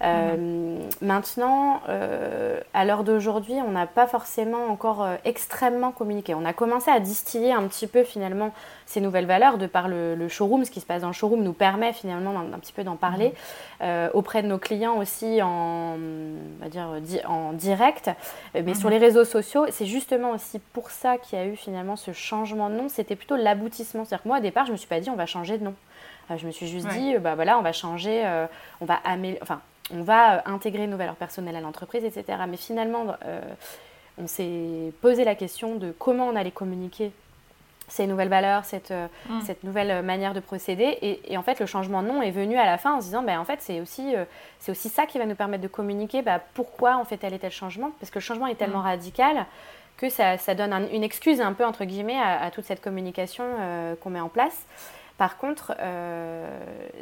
[0.02, 6.36] Euh, Maintenant, euh, à l'heure d'aujourd'hui, on n'a pas forcément encore euh, extrêmement communiqué.
[6.36, 8.52] On a commencé à distiller un petit peu finalement
[8.86, 10.64] ces nouvelles valeurs de par le, le showroom.
[10.64, 12.94] Ce qui se passe dans le showroom nous permet finalement d'un un petit peu d'en
[12.94, 13.34] parler
[13.82, 18.08] euh, auprès de nos clients aussi en, on va dire, di- en direct.
[18.54, 21.96] Mais sur les réseaux sociaux, c'est justement aussi pour ça qu'il y a eu finalement
[21.96, 22.88] ce changement de nom.
[22.88, 24.04] C'était plutôt l'aboutissement.
[24.04, 25.64] C'est-à-dire que moi, au départ, je ne me suis pas dit on va changer de
[25.64, 25.74] nom.
[26.30, 26.94] Euh, je me suis juste Ouais.
[26.98, 28.46] dit, euh, bah voilà, on va changer, euh,
[28.80, 29.60] on va améliorer, enfin,
[29.92, 32.38] on va intégrer nos valeurs personnelles à l'entreprise, etc.
[32.48, 33.06] Mais finalement,
[34.18, 37.10] on s'est posé la question de comment on allait communiquer
[37.90, 38.92] ces nouvelles valeurs, cette,
[39.30, 39.40] Mm.
[39.46, 40.98] cette nouvelle manière de procéder.
[41.00, 43.06] Et, et en fait, le changement de nom est venu à la fin en se
[43.06, 44.24] disant, ben, en fait, c'est aussi, euh,
[44.58, 47.38] c'est aussi ça qui va nous permettre de communiquer bah, pourquoi on fait tel et
[47.38, 47.90] tel changement.
[47.98, 49.46] Parce que le changement est tellement radical
[49.96, 52.82] que ça, ça donne un- une excuse un peu, entre guillemets, à, à toute cette
[52.82, 54.66] communication euh, qu'on met en place.
[55.18, 56.48] Par contre, euh,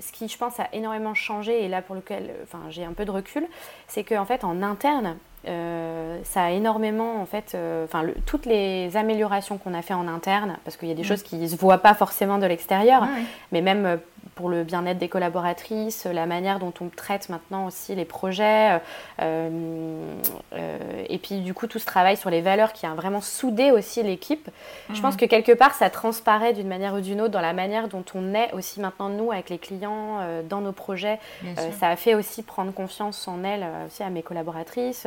[0.01, 3.05] ce qui, je pense, a énormément changé, et là pour lequel enfin, j'ai un peu
[3.05, 3.47] de recul,
[3.89, 8.97] c'est qu'en fait, en interne, euh, ça a énormément, en fait, euh, le- toutes les
[8.97, 11.05] améliorations qu'on a fait en interne, parce qu'il y a des Mm.
[11.05, 13.09] choses qui ne se voient pas forcément de l'extérieur, ouais.
[13.53, 14.01] mais même
[14.37, 18.79] pour le bien-être des collaboratrices, la manière dont on traite maintenant aussi les projets,
[19.21, 20.11] euh,
[20.53, 23.71] euh, et puis du coup tout ce travail sur les valeurs qui a vraiment soudé
[23.71, 24.51] aussi l'équipe.
[24.93, 27.89] Je pense que quelque part ça transparaît d'une manière ou d'une autre dans la manière
[27.89, 31.19] dont on est aussi maintenant nous avec les clients, euh, dans nos projets.
[31.43, 35.07] Euh, ça a fait aussi prendre confiance en elles, euh, aussi à mes collaboratrices,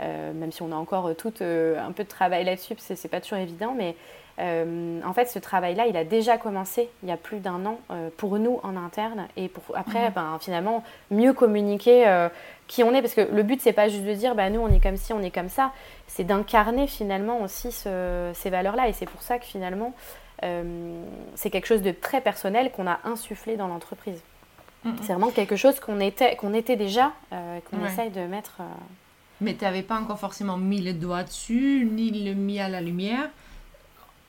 [0.00, 2.86] euh, même si on a encore euh, tout euh, un peu de travail là-dessus, parce
[2.86, 3.96] que c'est pas toujours évident, mais
[4.40, 7.78] euh, en fait, ce travail-là, il a déjà commencé il y a plus d'un an
[7.90, 10.12] euh, pour nous en interne et pour après, Mhm.
[10.14, 12.28] ben, finalement, mieux communiquer euh,
[12.66, 14.68] qui on est, parce que le but, c'est pas juste de dire, bah, nous, on
[14.68, 15.72] est comme ci, on est comme ça,
[16.06, 19.92] c'est d'incarner finalement aussi ce- ces valeurs-là, et c'est pour ça que finalement,
[21.34, 24.20] c'est quelque chose de très personnel qu'on a insufflé dans l'entreprise.
[24.84, 24.96] Mhm.
[25.02, 27.88] C'est vraiment quelque chose qu'on était, qu'on était déjà, qu'on Ouais.
[27.92, 28.58] essaye de mettre.
[29.42, 32.80] Mais tu n'avais pas encore forcément mis le doigt dessus, ni le mis à la
[32.80, 33.28] lumière,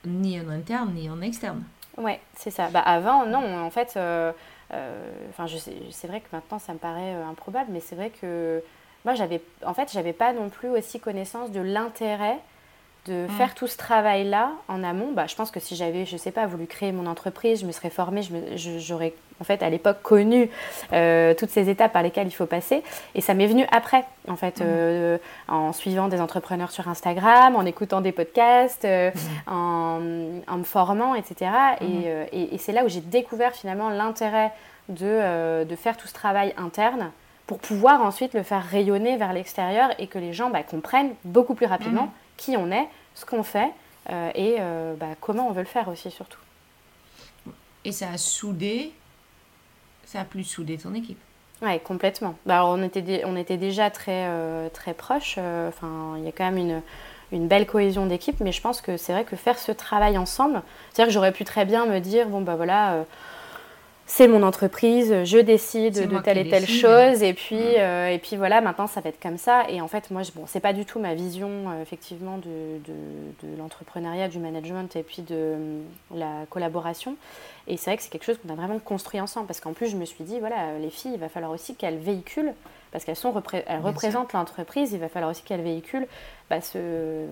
[0.05, 1.63] ni en interne, ni en externe.
[1.97, 2.69] Ouais, c'est ça.
[2.69, 4.31] Bah, avant, non, en fait, euh,
[4.73, 5.11] euh,
[5.91, 8.63] c'est vrai que maintenant, ça me paraît euh, improbable, mais c'est vrai que
[9.03, 12.39] moi, j'avais, en fait, j'avais pas non plus aussi connaissance de l'intérêt
[13.07, 15.11] de faire tout ce travail-là en amont.
[15.13, 17.71] Bah, je pense que si j'avais, je sais pas, voulu créer mon entreprise, je me
[17.71, 18.21] serais formée,
[18.55, 20.51] j'aurais en fait à l'époque connu
[20.93, 22.83] euh, toutes ces étapes par lesquelles il faut passer.
[23.15, 27.65] Et ça m'est venu après, en fait, euh, en suivant des entrepreneurs sur Instagram, en
[27.65, 29.09] écoutant des podcasts, euh,
[29.47, 29.99] en,
[30.47, 31.49] en me formant, etc.
[31.81, 32.07] Et,
[32.39, 34.51] et- et c'est là où j'ai découvert finalement l'intérêt
[34.89, 37.11] de, de faire tout ce travail interne
[37.47, 41.55] pour pouvoir ensuite le faire rayonner vers l'extérieur et que les gens bah, comprennent beaucoup
[41.55, 42.09] plus rapidement.
[42.41, 43.71] Qui on est, ce qu'on fait
[44.09, 46.39] euh, et euh, bah, comment on veut le faire aussi surtout.
[47.85, 48.91] Et ça a soudé,
[50.05, 51.19] ça a plus soudé ton équipe.
[51.61, 52.35] Ouais, complètement.
[52.47, 55.37] Bah, alors, on, était on était déjà très, euh, très proches.
[55.37, 56.81] Enfin, il y a quand même une,
[57.31, 60.63] une belle cohésion d'équipe, mais je pense que c'est vrai que faire ce travail ensemble,
[60.91, 63.05] c'est-à-dire que j'aurais pu très bien me dire, bon, bah voilà,
[64.13, 66.81] c'est mon entreprise, je décide de telle et telle décide.
[66.81, 69.63] chose, et puis, euh, et puis voilà, maintenant ça va être comme ça.
[69.69, 72.43] Et en fait, moi, je, bon, c'est pas du tout ma vision, euh, effectivement, de,
[72.85, 75.81] de, de l'entrepreneuriat, du management et puis de euh,
[76.13, 77.15] la collaboration.
[77.67, 79.87] Et c'est vrai que c'est quelque chose qu'on a vraiment construit ensemble, parce qu'en plus,
[79.87, 82.53] je me suis dit, voilà, les filles, il va falloir aussi qu'elles véhiculent,
[82.91, 86.07] parce qu'elles sont repré- elles représentent l'entreprise, il va falloir aussi qu'elles véhiculent
[86.49, 87.23] bah, ce,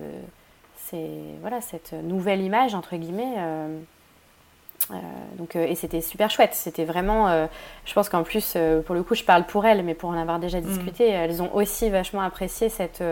[0.78, 1.10] c'est,
[1.42, 3.34] voilà, cette nouvelle image, entre guillemets.
[4.90, 4.94] Euh,
[5.36, 6.54] donc, euh, et c'était super chouette.
[6.54, 7.28] C'était vraiment.
[7.28, 7.46] euh,
[7.84, 8.56] je pense qu'en plus,
[8.86, 11.54] pour le coup, je parle pour elles, mais pour en avoir déjà discuté, elles ont
[11.54, 13.02] aussi vachement apprécié cette,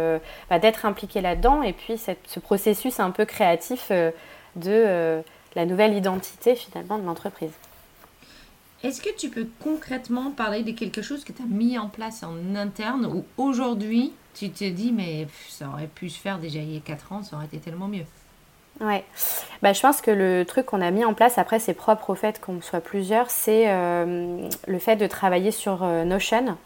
[0.51, 3.91] bah, d'être impliquées là-dedans et puis cette- ce processus un peu créatif
[4.57, 5.23] de
[5.57, 7.53] la nouvelle identité finalement de l'entreprise.
[8.85, 12.23] Est-ce que tu peux concrètement parler de quelque chose que tu as mis en place
[12.23, 16.61] en interne ou aujourd'hui tu te dis mais pff, ça aurait pu se faire déjà
[16.61, 18.05] il y a 4 ans, ça aurait été tellement mieux?
[18.81, 19.05] Ouais,
[19.62, 22.14] bah, je pense que le truc qu'on a mis en place, après c'est propre au
[22.14, 26.57] fait qu'on soit plusieurs, c'est euh, le fait de travailler sur euh, Notion.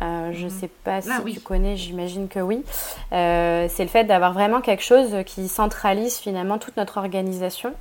[0.00, 0.50] Euh, je ne mhm.
[0.50, 2.62] sais pas si tu connais, j'imagine que oui.
[3.10, 7.72] c'est le fait d'avoir vraiment quelque chose qui centralise finalement toute notre organisation,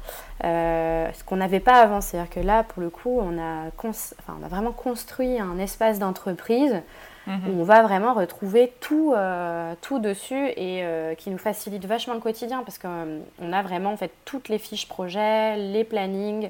[0.41, 2.01] ce qu'on n'avait pas avant.
[2.01, 6.81] C'est-à-dire que là, pour le coup, on a, on a vraiment construit un espace d'entreprise
[7.27, 12.13] où on va vraiment retrouver tout, euh, tout dessus et euh, qui nous facilite vachement
[12.13, 16.49] le quotidien parce qu'on euh, a vraiment en fait toutes les fiches projets, les plannings.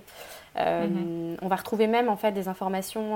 [0.55, 1.37] Mhm.
[1.43, 3.15] On va retrouver même en fait des informations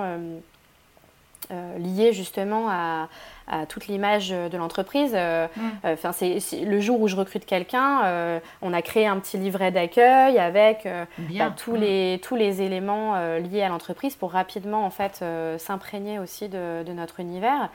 [1.77, 3.07] liées justement à,
[3.51, 5.11] à toute l'image de l'entreprise.
[5.13, 5.61] Euh, mm.
[5.85, 9.71] euh, c'est le jour où je recrute quelqu'un, euh, on a créé un petit livret
[9.71, 10.87] d'accueil avec
[11.17, 11.81] bah, tous, mm.
[11.81, 15.23] les, tous les éléments liés à l'entreprise pour rapidement en fait
[15.57, 17.69] s'imprégner aussi de, de, notre univers.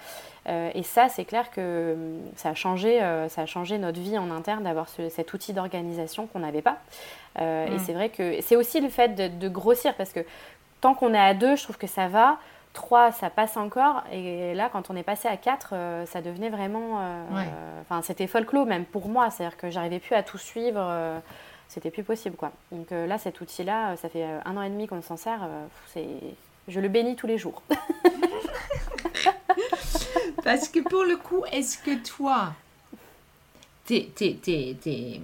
[0.49, 4.31] et ça, c'est clair que hum, ça a changé, ça a changé notre vie en
[4.31, 6.79] interne d'avoir cet outil d'organisation qu'on n'avait pas.
[7.39, 7.79] Et mm.
[7.85, 10.20] c'est vrai que c'est aussi le fait de, de grossir parce que
[10.81, 12.39] tant qu'on est à deux, je trouve que ça va.
[12.77, 14.05] 3, ça passe encore.
[14.12, 17.01] Et là, quand on est passé à 4, euh, ça devenait vraiment.
[17.01, 19.31] Euh, enfin, c'était folklore même pour moi.
[19.31, 20.81] C'est-à-dire que j'arrivais plus à tout suivre.
[20.81, 21.18] Euh,
[21.68, 22.53] c'était plus possible, quoi.
[22.70, 25.41] Donc là, cet outil-là, ça fait un an et demi qu'on s'en sert.
[25.93, 26.07] c'est
[26.68, 27.62] je le bénis tous les jours.
[30.45, 32.53] Parce que pour le coup, est-ce que toi,
[33.85, 35.20] tu es,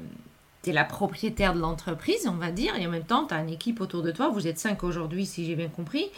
[0.66, 3.80] la propriétaire de l'entreprise, on va dire, et en même temps, tu as une équipe
[3.80, 4.30] autour de toi.
[4.30, 6.10] Vous êtes cinq aujourd'hui, si j'ai bien compris.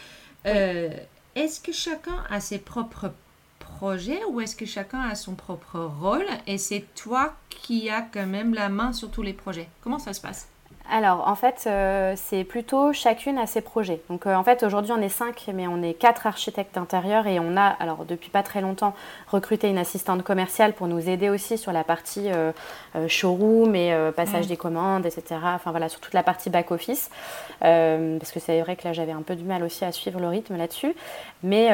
[1.35, 3.11] Est-ce que chacun a ses propres
[3.59, 8.25] projets ou est-ce que chacun a son propre rôle et c'est toi qui as quand
[8.25, 9.67] même la main sur tous les projets?
[9.81, 10.47] Comment ça se passe?
[10.91, 14.01] Alors, en fait, euh, c'est plutôt chacune à ses projets.
[14.09, 17.39] Donc, euh, en fait, aujourd'hui, on est cinq, mais on est quatre architectes d'intérieur et
[17.39, 18.93] on a, alors depuis pas très longtemps,
[19.27, 22.51] recruté une assistante commerciale pour nous aider aussi sur la partie euh,
[23.07, 24.49] showroom et passage mm.
[24.49, 25.23] des commandes, etc.
[25.55, 27.09] Enfin, voilà, sur toute la partie back-office.
[27.59, 30.27] parce que c'est vrai que là, j'avais un peu du mal aussi à suivre le
[30.27, 30.95] rythme là-dessus.
[31.41, 31.69] Mais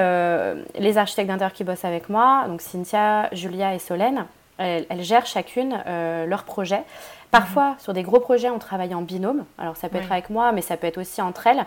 [0.79, 4.25] les architectes d'intérieur qui bossent avec moi, donc Cynthia, Julia et Solène,
[4.57, 6.83] elles, elles gèrent chacune leur projet.
[7.31, 9.45] Parfois, sur des gros projets, on travaille en binôme.
[9.57, 11.65] Alors, ça peut être avec moi, mais ça peut être aussi entre elles.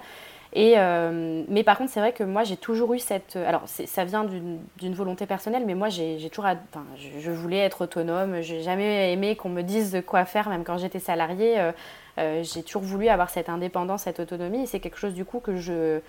[0.55, 3.35] Et, euh, mais par contre, c'est vrai que moi, j'ai toujours eu cette.
[3.35, 6.45] Alors, ça vient d'une volonté personnelle, mais moi, j'ai toujours.
[6.45, 6.85] Enfin,
[7.19, 8.41] je, voulais être autonome.
[8.41, 11.59] J'ai jamais aimé qu'on me dise quoi faire, même quand j'étais salariée.
[11.59, 11.73] Euh,
[12.19, 14.63] euh, j'ai toujours voulu avoir cette indépendance, cette autonomie.
[14.63, 16.01] Et c'est quelque chose, du coup, que je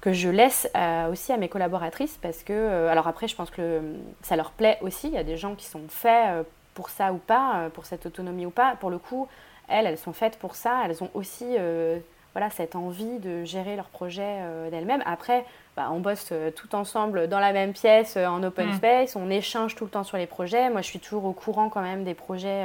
[0.00, 0.70] que je laisse
[1.10, 3.80] aussi à mes collaboratrices parce que, alors après, je pense que
[4.22, 5.08] ça leur plaît aussi.
[5.08, 6.46] Il y a des gens qui sont faits
[6.78, 8.76] pour ça ou pas, euh, pour cette autonomie ou pas.
[8.78, 9.26] Pour le coup,
[9.66, 10.82] elles, elles sont faites pour ça.
[10.84, 11.98] Elles ont aussi euh,
[12.34, 15.02] voilà, cette envie de gérer leur projet euh, d'elles-mêmes.
[15.04, 15.44] Après,
[15.76, 18.76] bah, on bosse tout ensemble dans la même pièce, en open mm.
[18.76, 20.70] space, on échange tout le temps sur les projets.
[20.70, 22.64] Moi, je suis toujours au courant quand même des projets,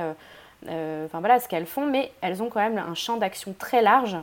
[0.67, 4.17] enfin voilà, ce qu'elles font, mais elles ont quand même un champ d'action très large,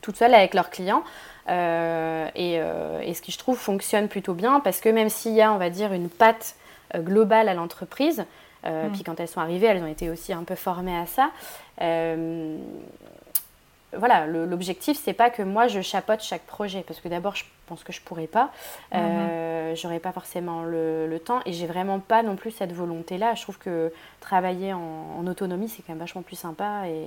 [0.00, 1.04] toutes seules avec leurs clients.
[1.48, 5.52] et, et, ce qui, je trouve, fonctionne plutôt bien, parce que même s'il y a,
[5.52, 6.54] on va dire, une patte
[6.94, 8.26] globale à l'entreprise,
[8.66, 8.92] euh, mm.
[8.92, 11.30] Puis quand elles sont arrivées, elles ont été aussi un peu formées à ça.
[11.80, 12.58] Euh,
[13.96, 17.82] voilà, l'objectif, c'est pas que moi je chapote chaque projet, parce que d'abord, je pense
[17.82, 18.50] que je pourrais pas,
[18.94, 19.80] euh, mm-hmm.
[19.80, 23.34] j'aurais pas forcément le, temps, et j'ai vraiment pas non plus cette volonté-là.
[23.36, 26.88] Je trouve que travailler en, autonomie, c'est quand même vachement plus sympa.
[26.88, 27.06] Et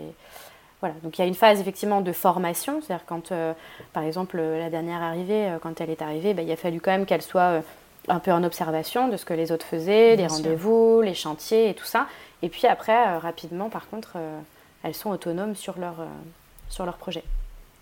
[0.80, 3.34] voilà, donc il y a une phase effectivement de formation, c'est-à-dire quand,
[3.94, 7.06] par exemple, la dernière arrivée, quand elle est arrivée, bah, il a fallu quand même
[7.06, 7.62] qu'elle soit
[8.10, 11.74] un peu en observation de ce que les autres faisaient, les rendez-vous, les chantiers et
[11.74, 12.08] tout ça.
[12.42, 14.40] Et puis après, euh, rapidement, par contre, euh,
[14.84, 16.06] elles sont autonomes sur leur, euh,
[16.70, 17.24] sur leur projet.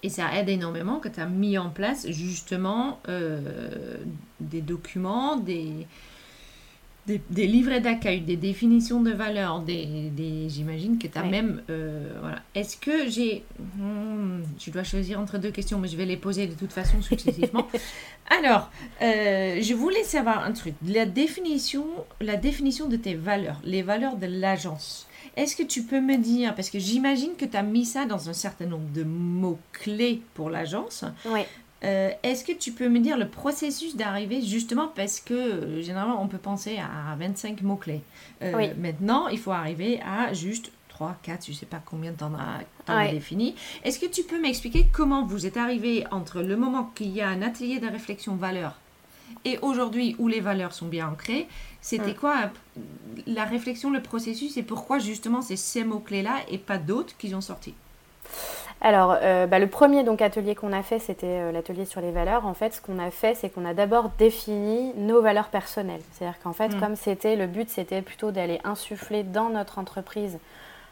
[0.04, 3.00] Et ça aide énormément que tu as mis en place justement
[4.40, 5.88] des documents, des,
[7.08, 10.12] des, livrets d'accueil, des définitions de valeur, des,
[10.50, 11.62] j'imagine que tu as même...
[11.70, 12.42] Euh, voilà.
[12.54, 13.44] Est-ce que j'ai...
[13.78, 17.02] Hmm, je dois choisir entre deux questions, mais je vais les poser de toute façon
[17.02, 17.68] successivement.
[18.30, 18.70] Alors,
[19.02, 20.74] euh, je voulais savoir un truc.
[20.86, 21.86] La définition,
[22.20, 25.08] la définition de tes valeurs, les valeurs de l'agence.
[25.38, 28.30] Est-ce que tu peux me dire, parce que j'imagine que tu as mis ça dans
[28.30, 31.06] un certain nombre de mots-clés pour l'agence.
[31.26, 31.42] Oui.
[31.84, 36.22] Euh, est-ce que tu peux me dire le processus d'arrivée justement parce que euh, généralement
[36.22, 38.02] on peut penser à 25 mots-clés.
[38.42, 42.18] Euh, maintenant, il faut arriver à juste 3, 4, je ne sais pas combien de
[42.18, 42.32] temps
[42.88, 43.56] as défini.
[43.84, 47.30] Est-ce que tu peux m'expliquer comment vous êtes arrivé entre le moment qu'il y a
[47.30, 48.80] un atelier de réflexion valeur
[49.46, 51.48] et aujourd'hui où les valeurs sont bien ancrées,
[51.82, 52.16] c'était mm.
[52.16, 52.36] quoi
[53.28, 57.42] la réflexion, le processus et pourquoi justement c'est ces mots-clés-là et pas d'autres qui ont
[57.42, 57.74] sorti
[58.82, 62.12] alors, euh, bah, le premier donc, atelier qu'on a fait, c'était euh, l'atelier sur les
[62.12, 62.46] valeurs.
[62.46, 66.02] En fait, ce qu'on a fait, c'est qu'on a d'abord défini nos valeurs personnelles.
[66.12, 66.80] C'est-à-dire qu'en fait, mm.
[66.80, 70.38] comme c'était le but, c'était plutôt d'aller insuffler dans notre entreprise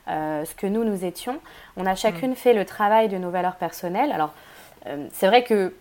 [0.07, 1.39] euh, ce que nous, nous étions.
[1.77, 2.35] On a chacune mm.
[2.35, 4.11] fait le travail de nos valeurs personnelles.
[4.11, 4.33] Alors,
[5.13, 5.73] c'est vrai que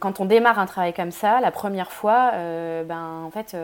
[0.00, 2.30] quand on démarre un travail comme ça, la première fois,
[2.88, 3.54] ben, en fait,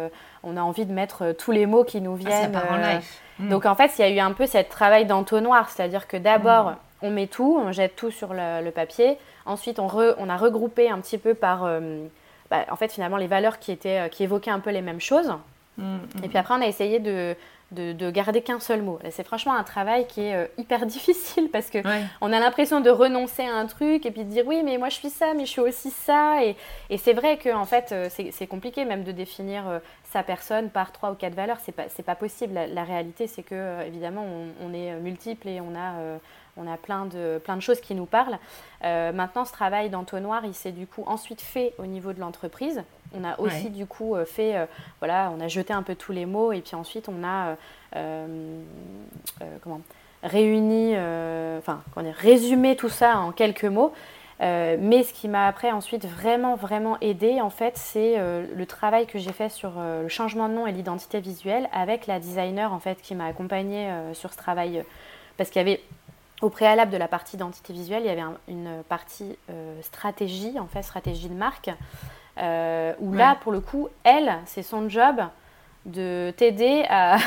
[0.43, 3.01] on a envie de mettre tous les mots qui nous ah, viennent.
[3.38, 3.49] Mm.
[3.49, 6.74] Donc en fait, il y a eu un peu ce travail d'entonnoir, c'est-à-dire que d'abord.
[7.03, 9.19] On met tout, on jette tout sur le, papier.
[9.47, 9.89] Ensuite, on,
[10.19, 11.69] on, a regroupé un petit peu par,
[12.51, 15.33] bah, en fait, finalement, les valeurs qui, étaient, qui évoquaient un peu les mêmes choses.
[15.79, 17.35] Mm, Et puis après, on a essayé de,
[17.73, 18.99] de, garder qu'un seul mot.
[19.11, 21.79] C'est franchement un travail qui est euh, hyper difficile parce que
[22.21, 24.89] on a l'impression de renoncer à un truc et puis de dire oui, mais moi
[24.89, 26.45] je suis ça, mais je suis aussi ça.
[26.45, 26.57] Et,
[26.91, 30.71] et c'est vrai que en fait, euh, c'est compliqué même de définir euh, sa personne
[30.71, 31.59] par trois ou quatre valeurs.
[31.65, 32.55] C'est pas, pas possible.
[32.55, 36.19] La, réalité, c'est que évidemment, on, on, est multiple et on a
[36.57, 38.39] on a plein de, plein de choses qui nous parlent.
[38.85, 42.83] Euh, maintenant, ce travail d'entonnoir, il s'est du coup ensuite fait au niveau de l'entreprise.
[43.15, 44.67] On a aussi du coup euh, fait, euh,
[45.01, 47.57] voilà, on a jeté un peu tous les mots et puis ensuite on a
[49.63, 49.81] comment,
[50.23, 50.97] réuni,
[51.59, 51.83] enfin,
[52.19, 53.93] résumé tout ça en quelques mots.
[54.41, 59.19] mais ce qui m'a après ensuite vraiment vraiment aidé en fait c'est le travail que
[59.19, 63.03] j'ai fait sur le changement de nom et l'identité visuelle avec la designer en fait
[63.03, 64.83] qui m'a accompagnée sur ce travail
[65.37, 65.81] parce qu'il y avait
[66.43, 70.66] au préalable de la partie identité visuelle, il y avait une partie euh, stratégie, en
[70.66, 71.70] fait, stratégie de marque,
[72.38, 75.22] euh, où là, pour le coup, elle, c'est son job
[75.86, 77.18] de t'aider à,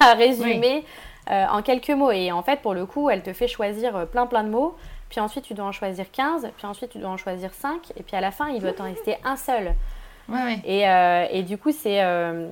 [0.16, 0.84] résumer
[1.30, 2.10] euh, en quelques mots.
[2.10, 4.76] Et en fait, pour le coup, elle te fait choisir plein plein de mots,
[5.08, 8.02] puis ensuite tu dois en choisir 15, puis ensuite tu dois en choisir 5, et
[8.02, 9.74] puis à la fin, il doit t'en rester un seul.
[10.64, 12.48] Et, euh, et, du coup, euh,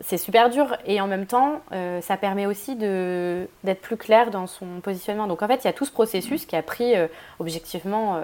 [0.00, 0.76] c'est super dur.
[0.86, 5.26] Et en même temps, euh, ça permet aussi d'être plus clair dans son positionnement.
[5.26, 6.94] Donc en fait, il y a tout ce processus qui a pris
[7.38, 8.20] objectivement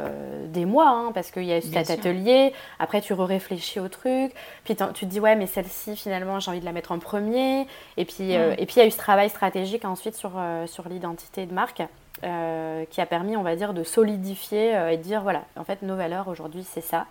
[0.47, 4.33] des mois, hein, parce qu'il y a cet atelier, après tu réfléchis au truc,
[4.65, 7.67] puis tu te dis, ouais, mais celle-ci, finalement, j'ai envie de la mettre en premier.
[7.97, 10.33] Et puis, et puis il y a eu ce travail stratégique ensuite sur,
[10.67, 11.83] sur l'identité de marque.
[12.23, 15.97] qui a permis, on va dire, de solidifier et de dire, voilà, en fait, nos
[15.97, 17.07] valeurs aujourd'hui, c'est ça.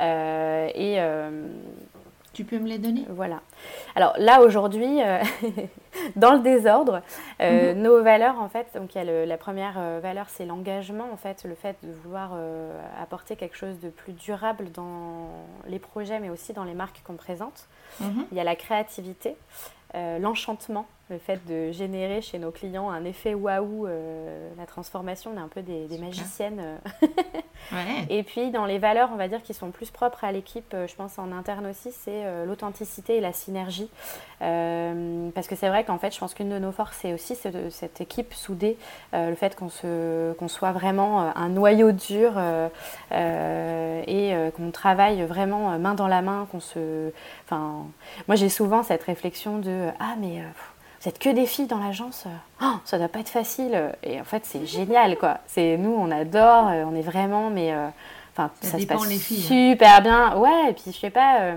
[0.00, 1.46] Euh, et euh,
[2.32, 3.04] tu peux me les donner?
[3.10, 3.40] Voilà.
[3.94, 5.22] Alors là aujourd'hui, euh,
[6.16, 7.02] dans le désordre,
[7.40, 7.80] mhm.
[7.80, 11.44] nos valeurs en fait, donc il y a la première valeur, c'est l'engagement en fait,
[11.44, 12.32] le fait de vouloir
[13.00, 15.28] apporter quelque chose de plus durable dans
[15.66, 17.68] les projets, mais aussi dans les marques qu'on présente.
[18.00, 18.26] Mhm.
[18.32, 19.36] Il y a la créativité,
[19.94, 25.38] l'enchantement le fait de générer chez nos clients un effet waouh, euh, la transformation, on
[25.38, 26.78] est un peu des, magiciennes.
[27.72, 27.76] Euh.
[28.10, 30.86] Et puis dans les valeurs, on va dire, qui sont plus propres à l'équipe, euh,
[30.86, 33.90] je pense en interne aussi, c'est l'authenticité et la synergie.
[34.40, 38.00] parce que c'est vrai qu'en fait, je pense qu'une de nos forces, c'est aussi cette,
[38.00, 38.78] équipe soudée,
[39.12, 39.68] le fait qu'on
[40.38, 42.32] qu'on soit vraiment un noyau dur
[43.10, 47.10] et qu'on travaille vraiment main dans la main, qu'on se...
[47.44, 47.86] Enfin,
[48.28, 50.42] moi j'ai souvent cette réflexion de «Ah mais
[51.04, 52.24] vous êtes que des filles dans l'agence,
[52.62, 53.92] oh, ça doit pas être facile.
[54.02, 55.38] Et en fait, c'est génial, quoi.
[55.46, 57.88] C'est nous, on adore, euh, on est vraiment, mais euh,
[58.32, 59.74] enfin, ça, se passe les filles, hein.
[59.76, 60.36] super bien.
[60.38, 61.56] Ouais, et puis je sais pas, euh,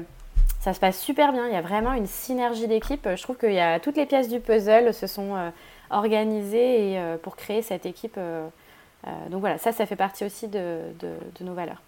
[0.59, 1.47] ça se passe super bien.
[1.47, 3.07] Il y a vraiment une synergie d'équipe.
[3.15, 5.37] Je trouve qu'il y a toutes les pièces du puzzle se sont
[5.91, 8.19] organisées et, pour créer cette équipe.
[9.29, 11.81] donc voilà, ça, ça fait partie aussi de, de nos valeurs.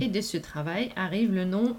[0.00, 1.76] Et de ce travail arrive le nom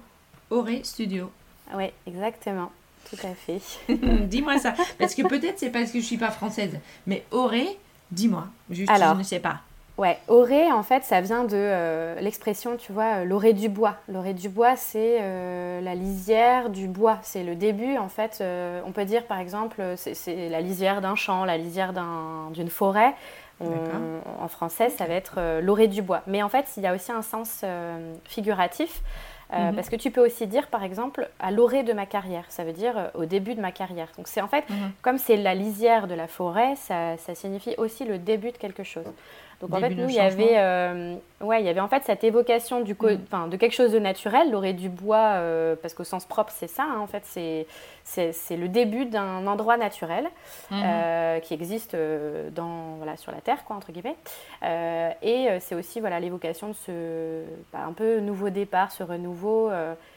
[0.51, 1.31] Auré Studio.
[1.73, 2.69] Oui, exactement.
[3.09, 3.61] Tout à fait.
[4.27, 4.73] dis-moi ça.
[4.97, 6.79] Parce que peut-être c'est parce que je suis pas française.
[7.07, 7.77] Mais Auré,
[8.11, 8.47] dis-moi.
[8.69, 9.61] Juste, Alors, je ne sais pas.
[9.99, 13.95] Ouais, Auré, en fait, ça vient de euh, l'expression, tu vois, euh, l'orée du bois.
[14.07, 17.17] L'orée du bois, c'est euh, la lisière du bois.
[17.21, 18.41] C'est le début, en fait.
[18.85, 21.91] on peut dire, par exemple, c'est la lisière d'un champ, la lisière
[22.53, 23.13] d'une forêt.
[23.59, 26.21] en français, ça va être l'orée du bois.
[26.27, 27.65] Mais en fait, il y a aussi un sens
[28.23, 29.01] figuratif.
[29.51, 29.75] Euh, mhm.
[29.75, 32.45] Parce que tu peux aussi dire, par exemple, à l'orée de ma carrière.
[32.49, 34.09] Ça veut dire euh, au début de ma carrière.
[34.15, 34.91] Donc c'est en fait, mhm.
[35.01, 38.83] comme c'est la lisière de la forêt, ça, ça, signifie aussi le début de quelque
[38.83, 39.05] chose.
[39.61, 42.23] Donc en fait, nous, il y, avait, euh, ouais, il y avait en fait cette
[42.23, 43.49] évocation du mm.
[43.49, 46.83] de quelque chose de naturel, l'orée du bois, euh, parce qu'au sens propre, c'est ça,
[46.83, 50.29] hein, en fait, c'est le début d'un endroit naturel
[50.71, 50.75] mm-hmm.
[50.75, 51.95] euh, qui existe
[52.55, 54.15] dans, voilà, sur la Terre, quoi, entre guillemets.
[55.21, 57.43] et c'est aussi voilà, l'évocation de ce
[57.73, 59.71] bah, un peu nouveau départ, ce renouveau,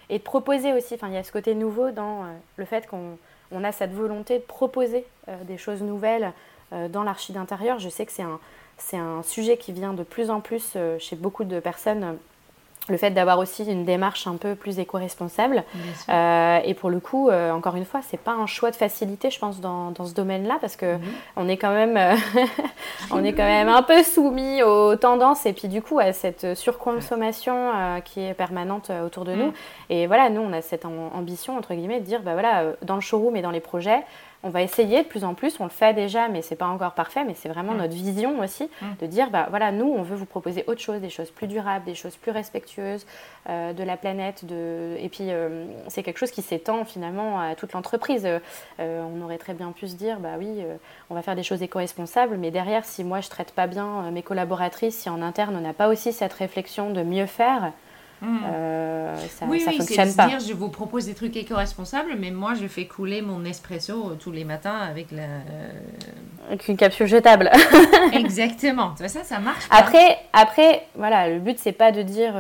[0.09, 2.26] et de proposer aussi, enfin, il y a ce côté nouveau dans
[2.57, 3.18] le fait qu'on
[3.51, 5.05] on a cette volonté de proposer
[5.43, 6.32] des choses nouvelles
[6.90, 7.80] dans l'archi d'intérieur.
[7.80, 8.40] Je sais que c'est un
[8.85, 12.18] c'est un sujet qui vient de plus en plus euh, chez beaucoup de personnes
[12.89, 15.62] le fait d'avoir aussi une démarche un peu plus éco-responsable.
[16.09, 19.30] Euh, et pour le coup, euh, encore une fois, c'est pas un choix de facilité,
[19.30, 21.03] je pense, dans, dans ce domaine-là, parce que mhm.
[21.37, 21.97] on est quand même,
[23.12, 26.57] on est quand même un peu soumis aux tendances et puis du coup à cette
[26.57, 27.70] surconsommation
[28.05, 29.47] qui est permanente autour de nous.
[29.47, 29.55] Mhm.
[29.91, 33.01] Et voilà, nous, on a cette ambition entre guillemets de dire, bah voilà, dans le
[33.01, 34.03] showroom et dans les projets,
[34.43, 36.93] on va essayer de plus en plus, on le fait déjà, mais c'est pas encore
[36.93, 38.68] parfait, mais c'est vraiment notre vision aussi
[39.01, 41.84] de dire, bah voilà, nous, on veut vous proposer autre chose, des choses plus durables,
[41.84, 43.07] des choses plus respectueuses
[43.49, 44.97] euh, de la planète, de...
[44.99, 48.26] et puis euh, c'est quelque chose qui s'étend finalement à toute l'entreprise.
[48.26, 50.64] Euh, on aurait très bien pu se dire, bah oui,
[51.11, 54.22] on va faire des choses éco-responsables, mais derrière, si moi je traite pas bien mes
[54.22, 57.72] collaboratrices, si en interne on n'a pas aussi cette réflexion de mieux faire,
[58.22, 58.38] Hmm.
[58.46, 60.28] Euh, ça, oui, oui, fonctionne pas.
[60.28, 64.14] Dire, je vous propose des trucs éco-responsables, mais moi, je fais couler mon espresso euh,
[64.14, 65.22] tous les matins avec la.
[65.22, 65.72] Euh,
[66.46, 67.50] avec une capsule jetable.
[68.12, 68.94] Exactement.
[68.96, 69.64] Ça, ça marche.
[69.70, 72.34] Après, après, voilà, le but c'est pas de dire,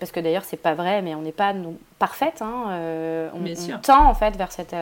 [0.00, 2.42] parce que d'ailleurs c'est pas vrai, mais on n'est pas non, parfaite.
[2.42, 4.74] Hein, on, tend en fait vers cette,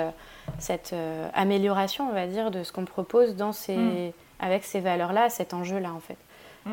[0.59, 0.95] cette
[1.35, 4.13] amélioration, on va dire, de ce qu'on propose dans ces, hmm.
[4.41, 6.17] avec ces valeurs-là, cet enjeu-là en fait.
[6.65, 6.73] Hmm,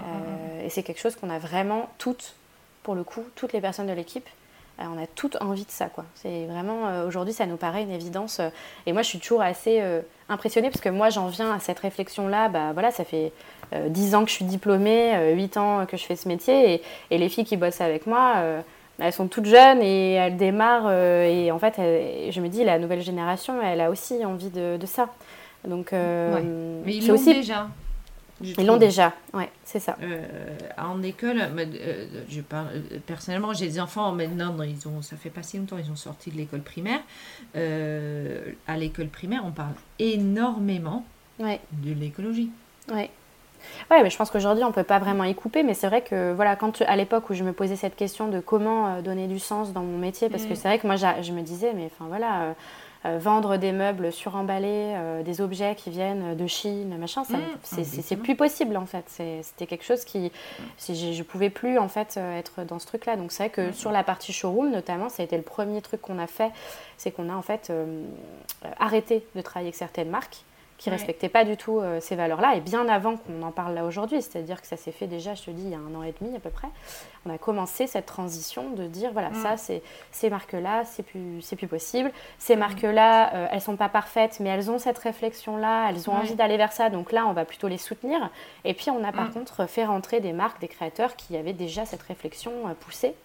[0.63, 2.35] et c'est quelque chose qu'on a vraiment toutes
[2.85, 4.29] pour le coup, toutes les personnes de l'équipe,
[4.79, 5.87] euh, on a toutes envie de ça.
[5.87, 6.05] quoi.
[6.13, 8.39] C'est vraiment, euh, aujourd'hui, ça nous paraît une évidence.
[8.39, 8.49] Euh,
[8.85, 9.81] et moi, je suis toujours assez
[10.29, 12.47] impressionnée parce que moi, j'en viens à cette réflexion-là.
[12.47, 13.33] Bah, voilà, ça fait
[13.73, 16.81] 10 ans que je suis diplômée, 8 ans que je fais ce métier.
[17.09, 18.35] Et, les filles qui bossent avec moi,
[18.99, 20.91] elles sont toutes jeunes et elles démarrent.
[20.91, 25.09] et en fait, je me dis, la nouvelle génération, elle a aussi envie de, ça.
[25.67, 27.33] Donc, Mais ils l'ont aussi...
[27.33, 27.67] déjà.
[28.41, 29.95] Ils l'ont déjà, ouais, c'est ça.
[30.01, 30.25] Euh,
[30.77, 35.29] en école, euh, je parle euh, personnellement, j'ai des enfants maintenant, ils ont, ça fait
[35.29, 36.99] pas si longtemps, ils ont sorti de l'école primaire.
[37.55, 41.05] à l'école primaire, on parle énormément
[41.39, 42.49] de l'écologie.
[42.91, 43.09] Ouais.
[43.89, 46.01] Ouais, mais je pense qu'aujourd'hui, on ne peut pas vraiment y couper, mais c'est vrai
[46.01, 49.39] que, voilà, quand à l'époque où je me posais cette question de comment donner du
[49.39, 50.55] sens dans mon métier, parce que mm.
[50.55, 52.53] c'est vrai que moi, je me disais, mais enfin voilà,
[53.19, 58.35] vendre des meubles suremballés, euh, des objets qui viennent de Chine, machin, mmh, c'est plus
[58.35, 59.05] possible en fait.
[59.41, 60.31] C'était quelque chose qui,
[60.77, 63.15] si je pouvais plus en fait euh, être dans ce truc-là.
[63.15, 66.01] Donc c'est vrai que sur la partie showroom notamment, ça a été le premier truc
[66.01, 66.51] qu'on a fait,
[66.97, 67.71] c'est qu'on a en fait
[68.79, 70.43] arrêté de travailler avec certaines marques
[70.77, 73.73] qui ne respectaient pas du tout euh, ces valeurs-là, et bien avant qu'on en parle
[73.73, 75.95] là aujourd'hui, c'est-à-dire que ça s'est fait déjà, je te dis, il y a un
[75.95, 76.67] an et demi à peu près,
[77.25, 79.35] on a commencé cette transition de dire, voilà, mm.
[79.35, 82.59] ça, c'est ces marques-là, c'est plus, plus possible, ces mm.
[82.59, 86.35] marques-là, elles euh, elles sont pas parfaites, mais elles ont cette réflexion-là, elles ont envie
[86.35, 88.29] d'aller vers ça, donc là, on va plutôt les soutenir,
[88.65, 89.33] et puis on a par mm.
[89.33, 93.15] contre fait rentrer des marques, des créateurs qui avaient déjà cette réflexion euh, poussée.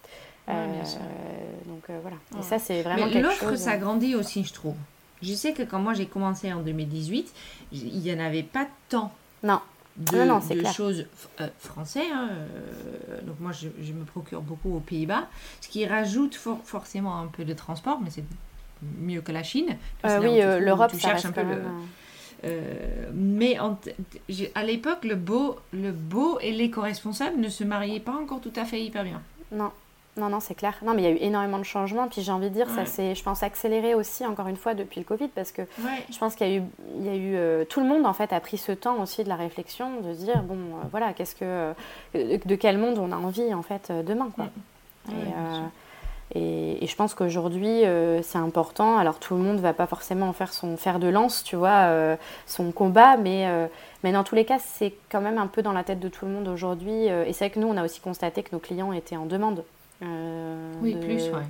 [0.47, 3.27] donc voilà, et ça, c'est vraiment mais quelque.
[3.27, 4.77] L'offre s'agrandit aussi, je trouve.
[5.23, 7.33] Je sais que quand moi j'ai commencé en 2018,
[7.73, 9.13] il n'y en avait pas tant.
[9.43, 9.61] Non.
[9.97, 10.17] De,
[10.73, 11.05] choses
[11.41, 12.05] euh, français.
[12.11, 15.29] Hein, euh, donc moi, je, me procure beaucoup aux Pays-Bas,
[15.61, 18.25] ce qui rajoute forcément un peu de transport, mais c'est
[18.99, 19.77] mieux que la Chine.
[20.07, 21.45] Euh, oui, l'Europe, ça reste un peu
[23.13, 23.59] mais
[24.55, 28.65] à l'époque, le beau, le beau et l'éco-responsable ne se mariaient pas encore tout à
[28.65, 29.21] fait hyper bien.
[29.53, 29.73] Non.
[30.17, 30.75] Non, non, c'est clair.
[30.83, 32.09] Non, mais il y a eu énormément de changements.
[32.09, 34.99] Puis j'ai envie de dire, ça s'est, je pense, accéléré aussi, encore une fois, depuis
[35.01, 35.63] le Covid, parce que
[36.11, 36.63] je pense qu'il y a eu,
[36.99, 39.23] il y a eu euh, tout le monde, en fait, a pris ce temps aussi
[39.23, 42.99] de la réflexion, de se dire, bon, euh, voilà, qu'est-ce que, euh, de quel monde
[42.99, 44.47] on a envie, en fait, demain, quoi.
[46.35, 47.83] Et, et, je pense qu'aujourd'hui,
[48.23, 48.99] c'est important.
[48.99, 52.17] Alors, tout le monde ne va pas forcément faire son fer de lance, tu vois,
[52.47, 53.49] son combat, mais,
[54.05, 56.27] mais dans tous les cas, c'est quand même un peu dans la tête de tout
[56.27, 57.07] le monde aujourd'hui.
[57.07, 59.65] et c'est vrai que nous, on a aussi constaté que nos clients étaient en demande
[60.03, 61.47] euh, oui, plus, ouais.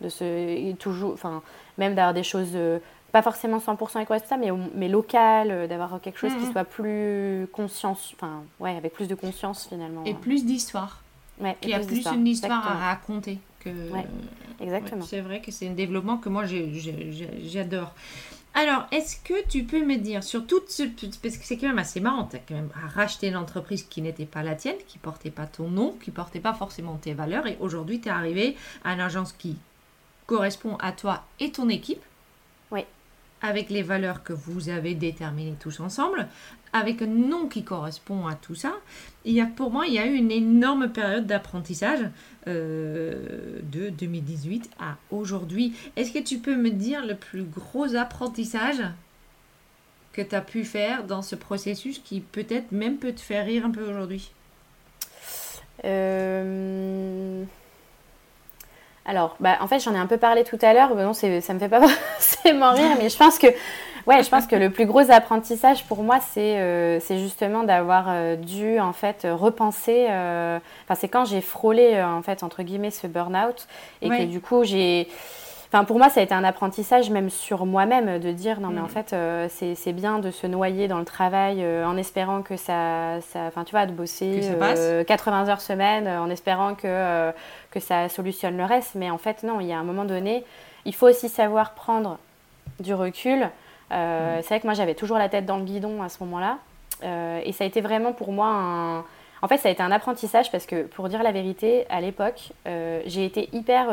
[0.00, 1.42] De ce, toujours, enfin,
[1.78, 2.78] même d'avoir des choses, euh,
[3.12, 7.46] pas forcément 100% éco ça, mais, mais locales, euh, d'avoir quelque chose qui soit plus
[7.52, 10.04] conscience, enfin, ouais, avec plus de conscience finalement.
[10.04, 11.02] Et plus d'histoire.
[11.40, 13.38] Ouais, Il y a plus une histoire à raconter.
[13.60, 13.70] Que,
[14.60, 15.04] exactement.
[15.04, 17.94] c'est vrai que c'est un développement que moi j'adore.
[18.54, 20.82] Alors, est-ce que tu peux me dire sur toute ce...
[21.22, 24.02] Parce que c'est quand même assez marrant, tu as quand même racheté une entreprise qui
[24.02, 27.46] n'était pas la tienne, qui portait pas ton nom, qui portait pas forcément tes valeurs,
[27.46, 29.56] et aujourd'hui tu es arrivé à une agence qui
[30.26, 32.02] correspond à toi et ton équipe.
[32.70, 32.84] Oui.
[33.40, 36.28] Avec les valeurs que vous avez déterminées tous ensemble,
[36.72, 38.72] avec un nom qui correspond à tout ça.
[39.24, 42.08] Il y a, pour moi, il y a eu une énorme période d'apprentissage
[42.48, 45.74] euh, de 2018 à aujourd'hui.
[45.96, 48.82] Est-ce que tu peux me dire le plus gros apprentissage
[50.12, 53.66] que tu as pu faire dans ce processus qui peut-être même peut te faire rire
[53.66, 54.30] un peu aujourd'hui?
[55.84, 57.44] Euh,
[59.04, 60.94] Alors, bah, en fait, j'en ai un peu parlé tout à l'heure.
[60.94, 61.86] non, ça me fait pas
[62.18, 63.48] forcément rire, mais je pense que
[64.06, 68.36] Ouais, je pense que le plus gros apprentissage pour moi, c'est euh, justement d'avoir euh,
[68.36, 70.06] dû en fait repenser.
[70.10, 73.66] Euh, enfin, c'est quand j'ai frôlé en fait entre guillemets ce burn-out
[74.00, 75.08] et que du coup j'ai.
[75.68, 78.82] Enfin, pour moi, ça a été un apprentissage même sur moi-même de dire non, mais
[78.82, 79.48] en mm.
[79.48, 83.70] fait, c'est bien de se noyer dans le travail en espérant que ça, enfin, tu
[83.70, 84.42] vois, de bosser
[85.06, 87.32] 80 heures semaine en espérant que,
[87.70, 88.96] que ça solutionne le reste.
[88.96, 90.44] Mais en fait, non, il y a un moment donné,
[90.84, 92.18] il faut aussi savoir prendre
[92.80, 93.48] du recul
[93.92, 96.58] C'est vrai que moi, j'avais toujours la tête dans le guidon à ce moment-là.
[97.02, 99.04] et ça a été vraiment pour moi un.
[99.44, 102.52] En fait, ça a été un apprentissage parce que, pour dire la vérité, à l'époque,
[102.64, 103.88] j'ai été hyper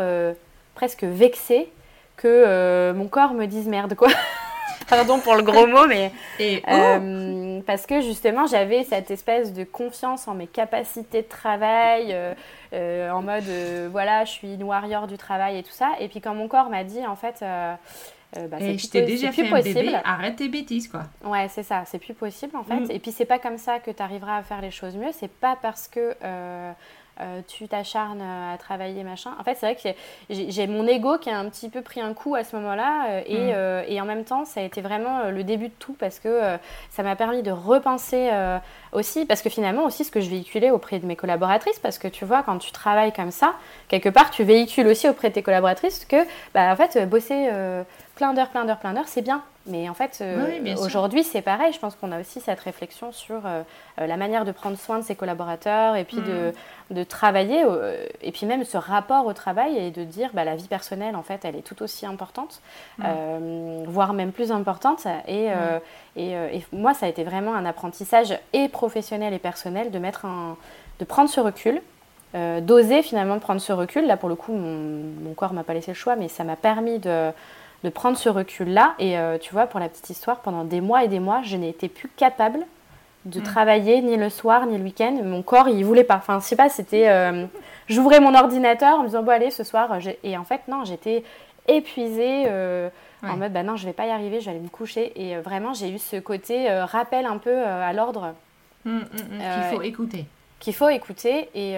[0.76, 1.72] presque vexée
[2.18, 4.10] que mon corps me dise merde, quoi.
[4.90, 6.12] Pardon pour le gros mot, mais.
[6.42, 12.34] Euh, parce que justement, j'avais cette espèce de confiance en mes capacités de travail, euh,
[12.74, 13.44] euh, en mode
[13.92, 15.92] voilà, je suis une warrior du travail et tout ça.
[16.00, 17.44] Et puis quand mon corps m'a dit, en fait.
[18.36, 21.06] Bah, et je t'ai déjà fait un bébé, arrête tes bêtises quoi.
[21.26, 22.80] Ouais, c'est ça, c'est plus possible en fait.
[22.80, 22.92] Mm.
[22.92, 25.10] Et puis c'est pas comme ça que tu arriveras à faire les choses mieux.
[25.14, 26.72] C'est pas parce que euh,
[27.48, 29.32] tu t'acharnes à travailler, machin.
[29.40, 30.00] En fait, c'est vrai que
[30.30, 33.08] j'ai mon ego qui a un petit peu pris un coup à ce moment-là.
[33.10, 33.54] Euh, et, mm.
[33.54, 36.58] euh, et, en même temps, ça a été vraiment le début de tout parce que
[36.90, 38.30] ça m'a permis de repenser
[38.92, 39.26] aussi.
[39.26, 42.26] Parce que finalement, aussi, ce que je véhiculais auprès de mes collaboratrices, parce que tu
[42.26, 43.54] vois, quand tu travailles comme ça,
[43.88, 47.50] quelque part, tu véhicules aussi auprès de tes collaboratrices que, bah, en fait, bosser
[48.16, 49.44] plein d'heures, plein d'heures, plein d'heures, c'est bien.
[49.70, 51.72] Mais en fait, euh, aujourd'hui, c'est pareil.
[51.74, 53.62] Je pense qu'on a aussi cette réflexion sur euh,
[54.00, 56.54] euh, la manière de prendre soin de ses collaborateurs et puis de,
[56.90, 56.96] mm.
[56.96, 57.64] de, travailler,
[58.22, 61.24] et puis même ce rapport au travail et de dire bah, la vie personnelle, en
[61.24, 62.62] fait, elle est tout aussi importante,
[62.98, 63.84] mm.
[63.88, 65.06] voire même plus importante.
[65.28, 65.80] Et, mm.
[66.16, 70.26] et, et, moi, ça a été vraiment un apprentissage et professionnel et personnel de, mettre
[70.26, 70.58] un,
[71.00, 71.82] de prendre ce recul.
[72.34, 74.08] d'oser finalement prendre ce recul.
[74.08, 76.56] Là, pour le coup, mon, mon corps m'a pas laissé le choix, mais ça m'a
[76.56, 77.32] permis de,
[77.84, 78.96] de prendre ce recul-là.
[79.00, 81.56] Et euh, tu vois, pour la petite histoire, pendant des mois et des mois, je
[81.58, 82.60] n'ai été plus capable
[83.26, 83.44] de mm.
[83.44, 85.18] travailler ni le soir ni le week-end.
[85.24, 86.18] Mon corps, il voulait pas.
[86.18, 87.10] Enfin, je sais pas, c'était.
[87.10, 87.46] Euh,
[87.88, 89.90] j'ouvrais mon ordinateur en me disant, bon, allez, ce soir.
[90.24, 91.24] Et en fait, non, j'étais
[91.68, 92.46] épuisée.
[92.48, 92.90] Euh,
[93.22, 95.12] en mode, bah non, je vais pas y arriver, je vais aller me coucher.
[95.22, 98.34] Et vraiment, j'ai eu ce côté rappel un peu à l'ordre.
[98.86, 100.26] Mm, mm, qu'il faut écouter
[100.60, 101.50] qu'il faut écouter.
[101.56, 101.76] Et,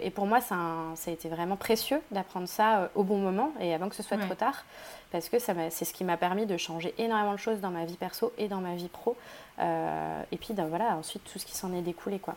[0.00, 3.52] et, pour moi, ça a, ça a, été vraiment précieux d'apprendre ça au bon moment
[3.60, 4.64] et avant que ce soit trop tard
[5.12, 7.96] parce que c'est ce qui m'a permis de changer énormément de choses dans ma vie
[7.96, 9.16] perso et dans ma vie pro.
[9.58, 12.18] Euh, et puis ben, voilà, ensuite tout ce qui s'en est découlé.
[12.18, 12.34] Quoi.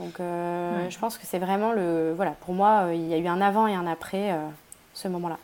[0.00, 2.14] Donc euh, je pense que c'est vraiment le...
[2.16, 4.34] Voilà, pour moi, euh, il y a eu un avant et un après
[4.94, 5.38] ce moment-là.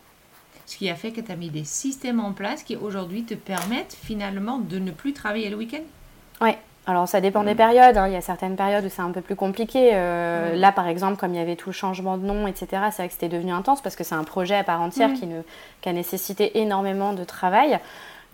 [0.67, 3.35] Ce qui a fait que tu as mis des systèmes en place qui aujourd'hui te
[3.35, 5.83] permettent finalement de ne plus travailler le week-end?
[6.41, 6.53] Oui,
[6.87, 8.09] alors ça dépend des périodes, hein.
[8.09, 9.93] il y a certaines périodes où c'est un peu plus compliqué.
[9.95, 13.03] Euh, là par exemple, comme il y avait tout le changement de nom, etc., c'est
[13.03, 15.41] vrai que c'était devenu intense parce que c'est un projet à part entière qui, ne,
[15.85, 17.79] a nécessité énormément de travail.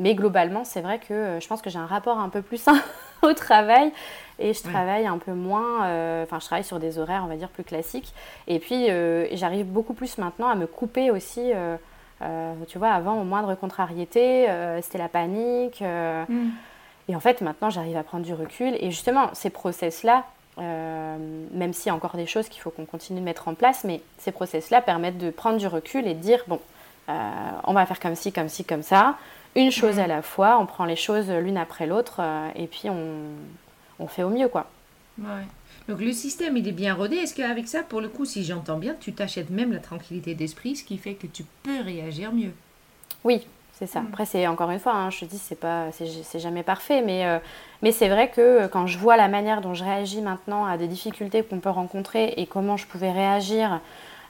[0.01, 2.57] Mais globalement, c'est vrai que euh, je pense que j'ai un rapport un peu plus
[2.61, 2.81] sain
[3.23, 3.93] au travail
[4.41, 7.37] et je travaille un peu moins, euh, enfin je travaille sur des horaires on va
[7.37, 8.13] dire plus classiques.
[8.49, 8.89] Et puis
[9.37, 11.53] j'arrive beaucoup plus maintenant à me couper aussi.
[12.67, 14.49] tu vois, avant, au moindre contrariété,
[14.83, 15.83] c'était la panique.
[15.83, 16.49] Mm.
[17.11, 18.77] Et en fait, maintenant, j'arrive à prendre du recul.
[18.79, 20.25] Et justement, ces process-là,
[20.59, 21.17] euh,
[21.51, 23.83] même s'il y a encore des choses qu'il faut qu'on continue de mettre en place,
[23.83, 26.61] mais ces process-là permettent de prendre du recul et de dire, bon,
[27.09, 27.31] euh,
[27.65, 29.17] on va faire comme ci, comme ci, comme ça,
[29.57, 32.89] une chose à la fois, on prend les choses l'une après l'autre, euh, et puis
[32.89, 33.23] on,
[33.99, 34.71] on, fait au mieux, quoi.
[35.19, 35.49] Ouais.
[35.89, 37.17] Donc le système, il est bien rodé.
[37.17, 40.77] Est-ce qu'avec ça, pour le coup, si j'entends bien, tu t'achètes même la tranquillité d'esprit,
[40.77, 42.53] ce qui fait que tu peux réagir mieux?
[43.25, 43.45] Oui,
[43.81, 44.01] c'est ça.
[44.01, 44.07] Mm.
[44.11, 47.26] Après, c'est encore une fois, hein, je te dis, c'est pas, c'est jamais parfait, mais,
[47.26, 47.39] euh,
[47.83, 50.76] mais c'est vrai que euh, quand je vois la manière dont je réagis maintenant à
[50.76, 53.81] des difficultés qu'on peut rencontrer et comment je pouvais réagir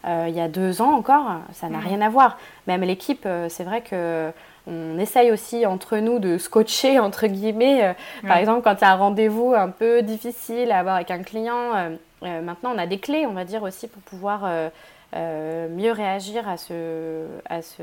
[0.07, 1.87] euh, il y a deux ans encore, ça n'a mm.
[1.87, 2.39] rien à voir.
[2.67, 4.33] Même l'équipe, c'est vrai que
[4.67, 7.95] on essaye aussi entre nous de scotcher entre guillemets.
[8.27, 11.23] Par exemple, quand il y a un rendez-vous un peu difficile à avoir avec un
[11.23, 11.91] client,
[12.23, 14.69] maintenant on a des clés, on va dire aussi pour pouvoir euh,
[15.13, 17.83] mieux réagir à ce, à ce,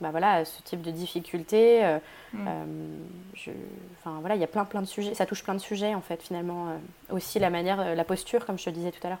[0.00, 1.84] bah voilà, à ce type de difficultés.
[1.84, 1.98] Euh,
[2.34, 2.48] mm.
[2.48, 3.52] euh,
[3.98, 6.00] enfin, voilà, il y a plein, plein de sujets, ça touche plein de sujets en
[6.00, 6.76] fait finalement.
[7.10, 9.20] aussi la manière, la posture, comme je te disais tout à l'heure.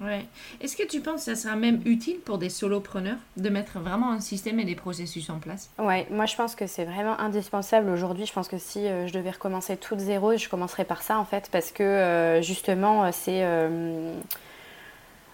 [0.00, 0.24] Ouais.
[0.62, 4.10] Est-ce que tu penses que ça sera même utile pour des solopreneurs de mettre vraiment
[4.10, 5.68] un système et des processus en place?
[5.78, 8.24] Ouais, moi je pense que c'est vraiment indispensable aujourd'hui.
[8.24, 11.26] Je pense que si je devais recommencer tout de zéro, je commencerais par ça en
[11.26, 13.44] fait, parce que justement c'est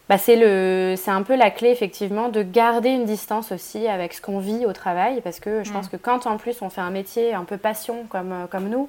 [0.08, 4.38] bah, c'est un peu la clé effectivement de garder une distance aussi avec ce qu'on
[4.38, 5.90] vit au travail parce que je pense mm.
[5.90, 8.88] que quand en plus on fait un métier un peu passion comme, euh, comme nous,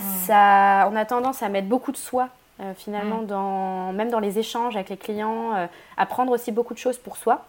[0.00, 0.04] mm.
[0.26, 2.30] ça, on a tendance à mettre beaucoup de soi
[2.60, 3.26] euh, finalement mm.
[3.26, 5.66] dans, même dans les échanges avec les clients, euh,
[5.98, 7.44] à prendre aussi beaucoup de choses pour soi.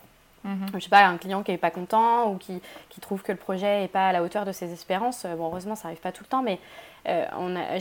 [0.46, 0.76] Mm-hmm.
[0.76, 3.38] Je sais pas, un client qui n'est pas content ou qui, qui trouve que le
[3.38, 5.26] projet n'est pas à la hauteur de ses espérances.
[5.38, 6.60] Bon, heureusement, ça n'arrive pas tout le temps, mais
[7.08, 7.26] euh,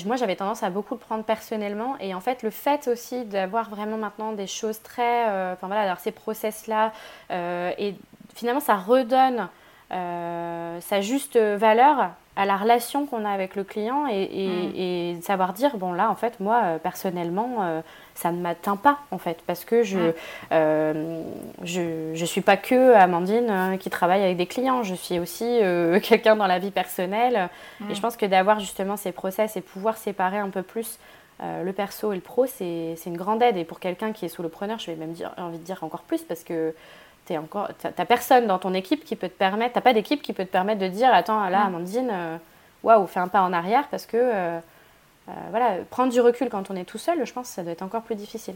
[0.05, 1.97] moi, j'avais tendance à beaucoup le prendre personnellement.
[2.01, 5.29] Et en fait, le fait aussi d'avoir vraiment maintenant des choses très.
[5.29, 6.93] Euh, enfin voilà, alors ces process-là,
[7.31, 7.95] euh, et
[8.35, 9.49] finalement, ça redonne
[9.89, 15.23] sa juste valeur à la relation qu'on a avec le client et, mm.
[15.23, 17.81] savoir dire bon là en fait moi euh, personnellement euh,
[18.15, 20.13] ça ne m'atteint pas en fait parce que je ne
[20.53, 21.23] euh,
[21.63, 25.45] je, je, suis pas que Amandine qui travaille avec des clients je suis aussi
[26.03, 27.49] quelqu'un dans la vie personnelle
[27.89, 28.03] et je mm.
[28.03, 30.99] pense que d'avoir justement ces process et pouvoir séparer un peu plus
[31.41, 34.43] le perso et le pro c'est une grande aide et pour quelqu'un qui est sous
[34.43, 36.75] le preneur je vais même dire envie de dire encore plus parce que
[37.27, 40.33] tu encore, t'as personne dans ton équipe qui peut te permettre, t'as pas d'équipe qui
[40.33, 42.37] peut te permettre de dire, attends, là, Amandine, euh,
[42.83, 44.59] waouh, fais un pas en arrière parce que, euh,
[45.29, 47.73] euh, voilà, prendre du recul quand on est tout seul, je pense que ça doit
[47.73, 48.55] être encore plus difficile.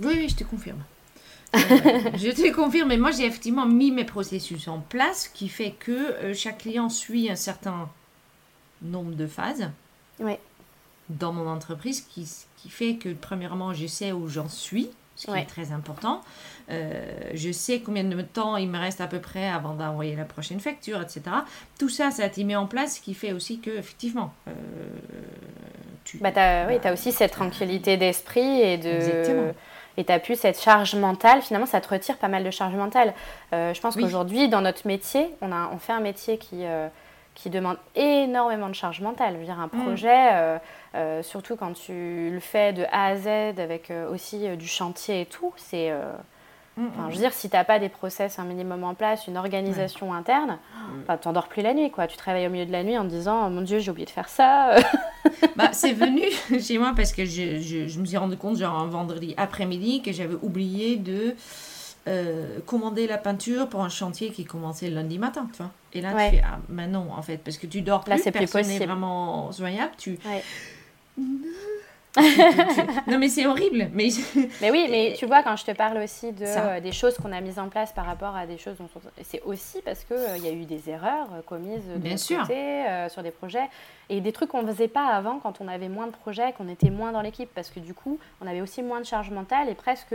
[0.00, 0.82] Oui, oui, je te confirme.
[1.54, 6.32] je te confirme, mais moi j'ai effectivement mis mes processus en place, qui fait que
[6.34, 7.88] chaque client suit un certain
[8.82, 9.70] nombre de phases
[10.20, 10.34] oui.
[11.08, 12.28] dans mon entreprise, qui,
[12.58, 16.22] qui fait que premièrement je sais où j'en suis, ce qui est très important.
[16.70, 20.24] Euh, je sais combien de temps il me reste à peu près avant d'envoyer la
[20.24, 21.22] prochaine facture, etc.
[21.78, 24.52] Tout ça, ça été mis en place, ce qui fait aussi que, effectivement, euh,
[26.04, 26.18] tu...
[26.18, 28.88] Bah, as, oui, tu as aussi cette tranquillité d'esprit et de...
[28.88, 29.52] Exactement
[29.96, 31.42] et tu as plus cette charge mentale.
[31.42, 33.14] Finalement, ça te retire pas mal de charge mentale.
[33.52, 36.62] Euh, je pense qu'aujourd'hui, dans notre métier, on, a, on fait un métier qui,
[37.34, 39.32] qui demande énormément de charge mentale.
[39.32, 39.82] Je veux dire, un mm.
[39.82, 45.26] projet, surtout quand tu le fais de A à Z avec aussi du chantier et
[45.26, 45.92] tout, c'est
[46.78, 50.14] je veux dire, si tu n'as pas des process un minimum en place, une organisation
[50.14, 50.58] interne,
[51.06, 51.90] tu n'endors plus la nuit.
[51.90, 52.06] quoi.
[52.06, 54.06] Tu travailles au milieu de la nuit en te disant oh, Mon Dieu, j'ai oublié
[54.06, 54.76] de faire ça.
[55.56, 56.22] bah, c'est venu
[56.60, 60.12] chez moi parce que je, je, me suis rendu compte, genre un vendredi après-midi, que
[60.12, 61.34] j'avais oublié de
[62.06, 65.48] euh, commander la peinture pour un chantier qui commençait lundi matin.
[65.52, 65.70] Tu vois.
[65.92, 68.18] Et là, tu fais Ah, mais non, en fait, parce que tu dors plus, là,
[68.18, 68.84] c'est plus possible.
[68.84, 69.92] vraiment soignable.
[69.98, 70.18] Tu
[73.06, 73.88] non, mais c'est horrible.
[73.92, 74.08] Mais...
[74.60, 77.32] mais oui, mais tu vois, quand je te parle aussi de, euh, des choses qu'on
[77.32, 78.88] a mises en place par rapport à des choses dont
[79.22, 82.40] c'est aussi parce qu'il euh, y a eu des erreurs euh, commises de Bien sûr.
[82.42, 83.68] Côté, sur des projets
[84.08, 86.68] et des trucs qu'on ne faisait pas avant quand on avait moins de projets, qu'on
[86.68, 89.68] était moins dans l'équipe parce que du coup, on avait aussi moins de charge mentale
[89.68, 90.14] et presque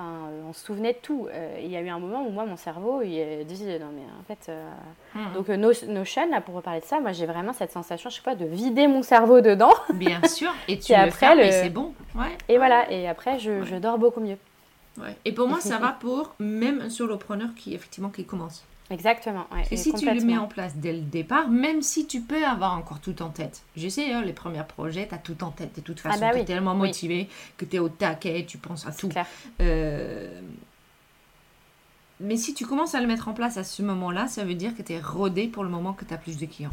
[0.00, 1.28] euh, on se souvenait de tout.
[1.30, 3.90] Euh, il y a eu un moment où moi, mon cerveau, il a dit non
[3.94, 4.70] mais en fait, euh,
[5.14, 5.32] mhm.
[5.34, 8.22] donc nos, Notion, là, pour reparler de ça, moi j'ai vraiment cette sensation, je sais
[8.22, 9.72] pas, de vider mon cerveau dedans.
[9.94, 10.52] Bien sûr.
[10.68, 11.50] Et tu après, le...
[11.50, 11.94] c'est bon.
[12.14, 12.36] Ouais.
[12.48, 12.90] Et voilà.
[12.90, 14.38] Et après, je, je dors beaucoup mieux.
[14.98, 15.16] Ouais.
[15.24, 18.64] Et pour moi, ça va pour même sur le preneur qui effectivement qui commence.
[18.90, 19.46] Exactement.
[19.70, 22.76] et si tu le mets en place dès le départ, même si tu peux avoir
[22.76, 23.62] encore tout en tête.
[23.76, 25.76] Je sais, hein, les premiers projets, tu as tout en tête.
[25.76, 28.58] De toute ah façon, bah tu es tellement motivé que tu es au taquet, tu
[28.58, 29.08] penses à tout.
[29.60, 30.40] Euh,
[32.18, 34.76] mais si tu commences à le mettre en place à ce moment-là, ça veut dire
[34.76, 36.70] que tu es rodé pour le moment que tu as plus de clients.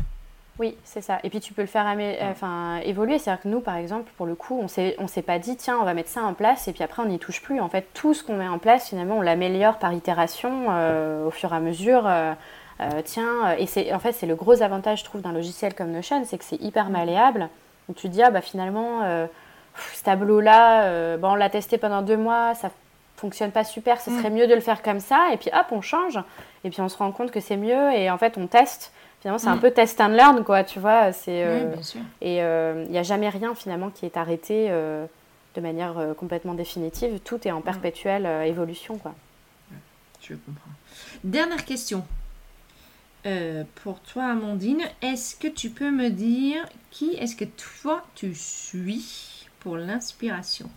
[0.60, 1.20] Oui, c'est ça.
[1.24, 1.86] Et puis tu peux le faire
[2.22, 3.20] enfin, évoluer.
[3.20, 5.84] C'est-à-dire que nous, par exemple, pour le coup, on ne s'est pas dit, tiens, on
[5.84, 7.60] va mettre ça en place et puis après, on n'y touche plus.
[7.60, 11.32] En fait, tout ce qu'on met en place, finalement, on l'améliore par itération euh, au
[11.32, 12.08] fur et à mesure.
[12.08, 12.34] Euh,
[12.80, 15.92] euh, tiens, et c'est en fait, c'est le gros avantage, je trouve, d'un logiciel comme
[15.92, 17.50] Notion, c'est que c'est hyper malléable.
[17.88, 19.02] Donc tu te dis, ah bah finalement,
[19.94, 22.70] ce tableau-là, bon, on l'a testé pendant deux mois, ça
[23.16, 24.18] fonctionne pas super, ce mm.
[24.18, 25.30] serait mieux de le faire comme ça.
[25.34, 26.20] Et puis hop, on change.
[26.64, 27.94] Et puis on se rend compte que c'est mieux.
[27.94, 28.94] Et en fait, on teste
[29.28, 29.62] finalement, c'est un mm.
[29.62, 31.12] peu test and learn, quoi, tu vois.
[31.12, 32.02] C'est, euh, bien sûr.
[32.22, 35.06] Et il euh, n'y a jamais rien, finalement, qui est arrêté euh,
[35.56, 37.20] de manière complètement définitive.
[37.24, 37.64] Tout est en mm.
[37.64, 39.14] perpétuelle évolution, quoi.
[40.22, 40.72] Je comprends.
[41.24, 42.06] Dernière question.
[43.84, 49.48] pour toi, Amandine, est-ce que tu peux me dire qui est-ce que toi tu suis
[49.60, 50.70] pour l'inspiration?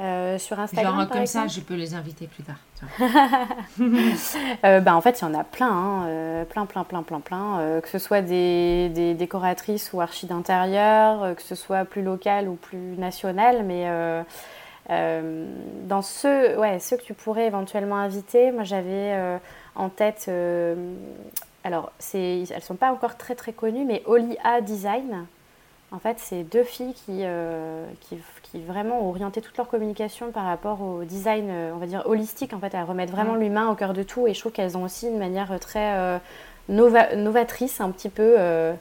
[0.00, 0.96] Euh, sur Instagram.
[0.96, 2.58] Genre comme ça, je peux les inviter plus tard.
[4.64, 7.20] euh, bah, en fait, il y en a plein, hein, euh, plein, plein, plein, plein,
[7.20, 7.60] plein.
[7.60, 12.54] Euh, que ce soit des, décoratrices ou archi d'intérieur, que ce soit plus local ou
[12.54, 13.86] plus national, mais
[14.88, 19.16] dans ceux, ouais, ceux que tu pourrais éventuellement inviter, moi j'avais
[19.74, 20.30] en tête.
[21.64, 25.26] alors, elles ne sont pas encore très très connues, mais Olia Design.
[25.92, 27.22] En fait, c'est deux filles qui,
[28.00, 28.16] qui,
[28.52, 32.02] qui vraiment ont orienté toute leur communication par rapport au design, euh, on va dire
[32.04, 34.26] holistique, en fait, à remettre vraiment l'humain au cœur de tout.
[34.26, 36.18] Et je trouve qu'elles ont aussi une manière très euh,
[36.68, 38.74] novatrice, un petit peu euh,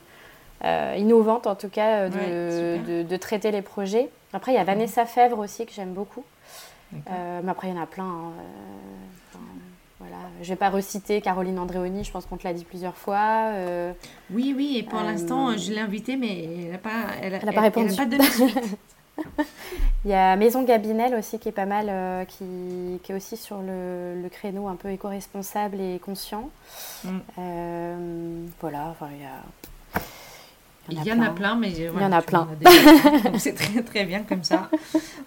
[0.98, 4.10] innovante en tout cas, de, de, traiter les projets.
[4.34, 6.24] Après, il y a Vanessa Fèvre aussi que j'aime beaucoup.
[6.92, 8.04] mais après, il y en a plein.
[8.04, 9.40] Hein,
[10.02, 10.18] voilà.
[10.42, 13.52] Je ne vais pas reciter Caroline Andréoni, je pense qu'on te l'a dit plusieurs fois.
[14.32, 16.90] oui, oui, et pour l'instant, je l'ai invitée, mais elle n'a pas,
[17.22, 17.94] elle, elle, pas répondu.
[18.00, 18.60] Elle, pas suite.
[20.06, 23.38] Il y a Maison Gabinel aussi qui est pas mal, euh, qui, qui, est aussi
[23.38, 26.50] sur le, le créneau un peu éco-responsable et conscient.
[27.04, 27.18] Mm.
[27.38, 29.44] Euh, voilà, enfin, il y, a,
[30.92, 32.48] Il y en a plein, mais il y en a plein.
[33.38, 34.70] c'est très très bien comme ça.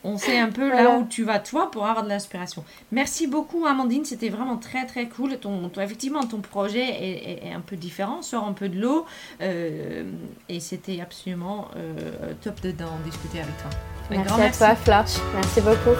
[0.02, 2.64] On sait un peu là où tu vas toi pour avoir de l'inspiration.
[2.92, 5.38] Merci beaucoup Amandine, c'était vraiment très très cool.
[5.38, 6.84] Ton, effectivement, ton projet
[7.44, 9.06] est, un peu différent, sort un peu de l'eau,
[9.40, 10.04] euh,
[10.48, 13.70] et c'était absolument euh, top d'en discuter avec toi.
[14.10, 15.96] merci à toi Flash, merci beaucoup.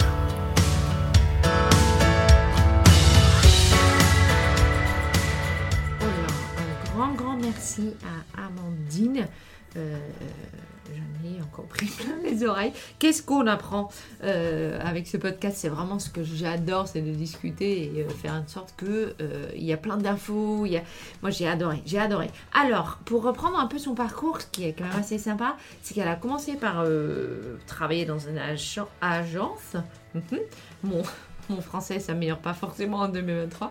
[7.45, 9.27] merci à Amandine.
[9.77, 9.99] Euh,
[10.93, 12.73] J'en ai encore pris plein les oreilles.
[12.99, 13.91] Qu'est-ce qu'on apprend
[14.23, 15.57] euh, avec ce podcast?
[15.59, 19.49] C'est vraiment ce que j'adore, c'est de discuter et euh, faire en sorte que euh,
[19.57, 20.67] il y a plein d'infos.
[21.23, 22.31] Moi, j'ai adoré, j'ai adoré.
[22.53, 25.95] Alors, pour reprendre un peu son parcours, ce qui est quand même assez sympa, c'est
[25.95, 26.85] qu'elle a commencé par
[27.67, 29.77] travailler dans une agence.
[30.15, 30.39] Mhm.
[30.85, 31.03] mon,
[31.49, 33.71] mon français s'améliore pas forcément en 2023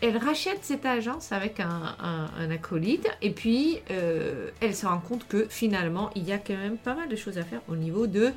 [0.00, 5.46] elle rachète cette agence avec un, acolyte et puis euh, elle se rend compte que
[5.48, 8.32] finalement il y a quand même pas mal de choses à faire au niveau de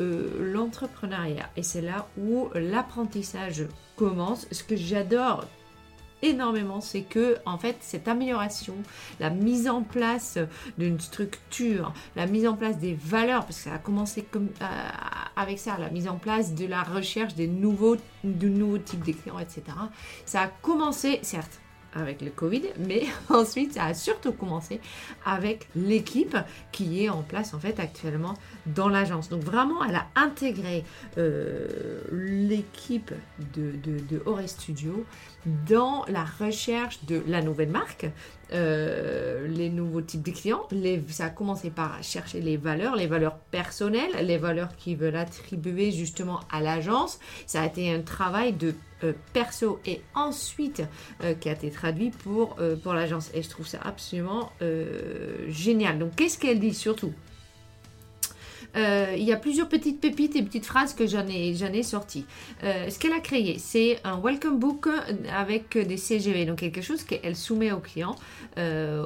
[0.00, 1.48] euh, l'entrepreneuriat.
[1.56, 4.46] Et c'est là où l'apprentissage commence.
[4.50, 5.46] Ce que j'adore
[6.24, 8.74] énormément, c'est que en fait cette amélioration,
[9.20, 10.38] la mise en place
[10.78, 14.88] d'une structure, la mise en place des valeurs, parce que ça a commencé comme, euh,
[15.36, 19.12] avec ça, la mise en place de la recherche des nouveaux, de nouveaux types de
[19.12, 19.62] clients, etc.
[20.24, 21.60] Ça a commencé, certes,
[21.94, 24.80] avec le Covid, mais ensuite ça a surtout commencé
[25.24, 26.36] avec l'équipe
[26.72, 28.34] qui est en place en fait actuellement
[28.66, 29.28] dans l'agence.
[29.28, 30.84] Donc vraiment, elle a intégré
[31.18, 33.12] euh, l'équipe
[33.54, 35.04] de, de, de Studio
[35.68, 38.06] dans la recherche de la nouvelle marque,
[38.54, 40.66] euh, les nouveaux types de clients.
[41.08, 45.90] Ça a commencé par chercher les valeurs, les valeurs personnelles, les valeurs qui veulent attribuer
[45.90, 47.18] justement à l'agence.
[47.46, 50.82] Ça a été un travail de euh, perso et ensuite
[51.22, 53.30] euh, qui a été traduit pour, pour l'agence.
[53.34, 54.52] Et je trouve ça absolument
[55.48, 55.98] génial.
[55.98, 57.12] Donc qu'est-ce qu'elle dit surtout?
[58.76, 62.26] Il y a plusieurs petites pépites et petites phrases que j'en ai, sorties.
[62.62, 64.88] Euh, ce qu'elle a créé, c'est un welcome book
[65.32, 68.16] avec des CGV, donc quelque chose qu'elle soumet aux clients,
[68.58, 69.04] euh,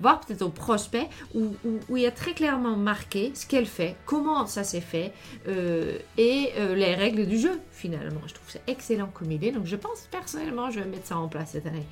[0.00, 3.96] voire peut-être aux prospects, où, où, il y a très clairement marqué ce qu'elle fait,
[4.06, 5.12] comment ça s'est fait
[6.16, 8.20] et les règles du jeu finalement.
[8.26, 11.28] Je trouve ça excellent comme idée, donc je pense personnellement je vais mettre ça en
[11.28, 11.86] place cette année.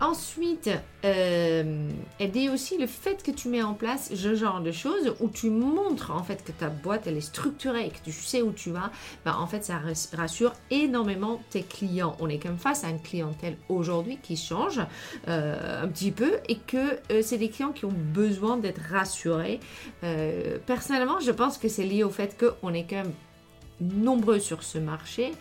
[0.00, 0.70] Ensuite,
[1.04, 1.88] euh,
[2.18, 5.28] elle dit aussi le fait que tu mets en place ce genre de choses où
[5.28, 8.52] tu montres en fait que ta boîte elle est structurée et que tu sais où
[8.52, 8.90] tu vas,
[9.24, 9.80] bah, en fait ça
[10.12, 12.16] rassure énormément tes clients.
[12.18, 14.80] On est même face à une clientèle aujourd'hui qui change
[15.28, 19.60] euh, un petit peu et que euh, c'est des clients qui ont besoin d'être rassurés.
[20.66, 23.12] personnellement, je pense que c'est lié au fait qu'on est quand même
[23.84, 25.32] nombreux sur ce marché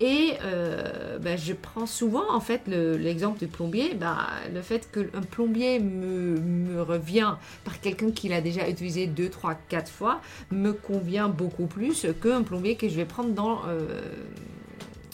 [0.00, 5.22] et euh, bah, je prends souvent en fait l'exemple du plombier bah, le fait qu'un
[5.22, 7.34] plombier me, revient
[7.64, 12.42] par quelqu'un qui l'a déjà utilisé 2, 3, 4 fois me convient beaucoup plus qu'un
[12.42, 13.86] plombier que je vais prendre dans euh,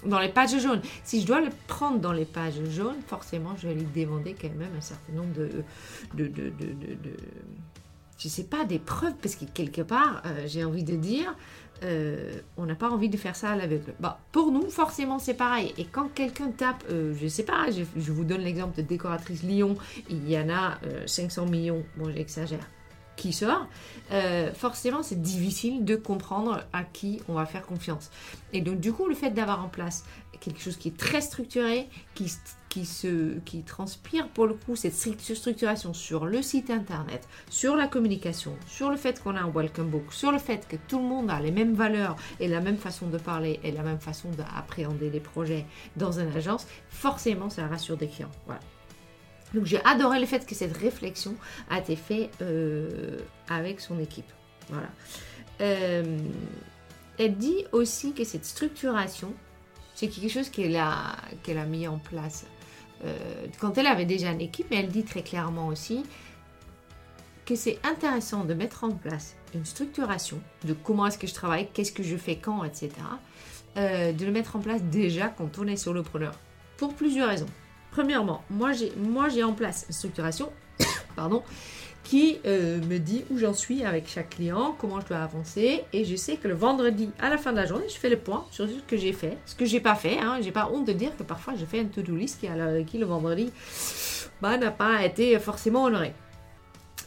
[0.07, 0.81] dans les pages jaunes.
[1.03, 4.49] Si je dois le prendre dans les pages jaunes, forcément, je vais lui demander quand
[4.57, 6.53] même un certain nombre de, de
[8.19, 11.35] je sais pas, des preuves, parce que quelque part, euh, j'ai envie de dire,
[11.85, 13.95] euh, on n'a pas envie de faire ça à l'aveugle.
[14.01, 15.75] Bah, pour nous, forcément, c'est pareil.
[15.79, 19.77] Et quand quelqu'un tape, euh, je sais pas, je, vous donne l'exemple de décoratrice Lyon,
[20.11, 22.67] il y en a 500 euh, millions, bon j'exagère,
[23.17, 23.67] qui sort,
[24.55, 28.11] forcément c'est difficile de comprendre à qui on va faire confiance.
[28.53, 30.05] Et donc du coup, le fait d'avoir en place
[30.41, 32.33] quelque chose qui est très structuré, qui,
[32.69, 37.87] qui, se, qui transpire pour le coup cette structuration sur le site internet, sur la
[37.87, 41.05] communication, sur le fait qu'on a un welcome book, sur le fait que tout le
[41.05, 44.31] monde a les mêmes valeurs et la même façon de parler et la même façon
[44.31, 45.67] d'appréhender les projets
[45.97, 48.31] dans une agence, forcément ça rassure des clients.
[49.55, 51.35] Donc j'ai adoré le fait que cette réflexion
[51.71, 54.31] a été faite euh, avec son équipe.
[54.69, 54.89] Voilà.
[55.61, 56.19] Euh,
[57.19, 59.33] elle dit aussi que cette structuration,
[59.95, 62.47] c'est quelque chose qu'elle a, qu'elle a mis en place
[63.61, 66.05] quand elle avait déjà une équipe, mais elle dit très clairement aussi
[67.47, 71.69] que c'est intéressant de mettre en place une structuration de comment est-ce que je travaille,
[71.73, 72.91] qu'est-ce que je fais quand, etc.
[73.77, 76.35] Euh, de le mettre en place déjà quand on est solopreneur.
[76.77, 77.47] Pour plusieurs raisons.
[77.91, 80.53] Premièrement, moi j'ai en place une structuration
[81.17, 81.43] pardon,
[82.09, 85.85] qui euh, me dit où j'en suis avec chaque client, comment je dois avancer.
[85.93, 88.17] Et je sais que le vendredi, à la fin de la journée, je fais le
[88.17, 90.19] point sur ce que j'ai fait, ce que j'ai pas fait.
[90.19, 90.39] Hein.
[90.41, 92.49] J'ai pas honte de dire que parfois je fais une to-do list qui,
[92.87, 93.53] qui le vendredi
[94.41, 96.15] bah, n'a pas été forcément honoré.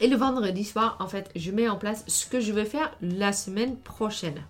[0.02, 2.96] Et le vendredi soir, en fait, je mets en place ce que je vais faire
[3.02, 4.44] la semaine prochaine.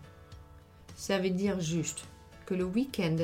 [0.98, 2.04] Ça veut dire juste
[2.46, 3.16] que le week-end,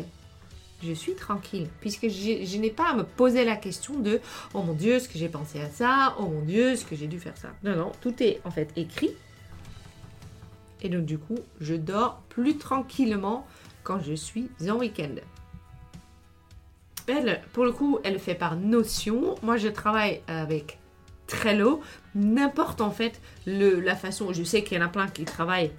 [0.84, 4.20] je suis tranquille, puisque je, n'ai pas à me poser la question de
[4.54, 7.08] oh mon Dieu, ce que j'ai pensé à ça, oh mon Dieu, ce que j'ai
[7.08, 7.50] dû faire ça?
[7.64, 9.12] Non, non, tout est en fait écrit.
[10.82, 13.48] Et donc du coup, je dors plus tranquillement
[13.84, 15.16] quand je suis en week-end.
[17.08, 19.36] Elle, pour le coup, elle fait par notion.
[19.42, 20.78] Moi, je travaille avec
[21.26, 21.82] Trello.
[22.16, 24.34] N'importe en fait la façon.
[24.34, 25.72] Je sais qu'il y en a plein qui travaillent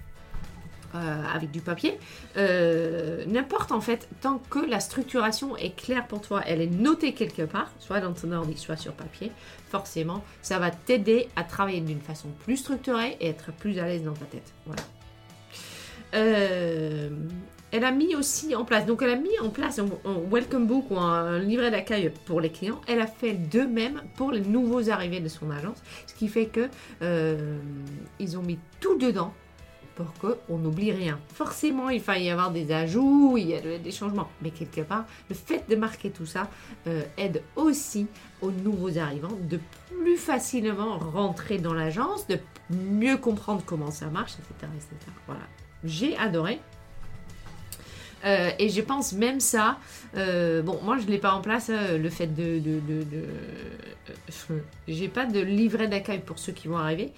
[0.95, 1.99] euh, avec du papier.
[2.35, 7.13] Euh, n'importe en fait, tant que la structuration est claire pour toi, elle est notée
[7.13, 9.31] quelque part, soit dans ton ordi, soit sur papier,
[9.69, 14.01] forcément, ça va t'aider à travailler d'une façon plus structurée et être plus à l'aise
[14.01, 14.51] dans ta tête.
[14.65, 14.81] Voilà.
[16.15, 17.09] Euh,
[17.71, 19.87] elle a mis aussi en place, donc elle a mis en place un,
[20.31, 22.81] welcome book ou un livret d'accueil pour les clients.
[22.87, 25.77] Elle a fait de même pour les nouveaux arrivés de son agence,
[26.07, 26.67] ce qui fait que
[28.19, 29.35] ils ont mis tout dedans
[29.99, 31.19] pour qu'on n'oublie rien.
[31.33, 35.05] Forcément, il va y avoir des ajouts, il y a des changements, mais quelque part,
[35.29, 36.49] le fait de marquer tout ça
[36.87, 38.07] euh, aide aussi
[38.41, 42.39] aux nouveaux arrivants de plus facilement rentrer dans l'agence, de
[42.69, 44.71] mieux comprendre comment ça marche, etc.
[44.73, 45.11] etc.
[45.27, 45.41] Voilà.
[45.83, 46.61] J'ai adoré.
[48.25, 49.77] Euh, et je pense même ça,
[50.15, 52.59] euh, bon, moi je ne l'ai pas en place, euh, le fait de.
[52.59, 53.25] de, de,
[54.87, 57.13] J'ai pas de livret d'accueil pour ceux qui vont arriver,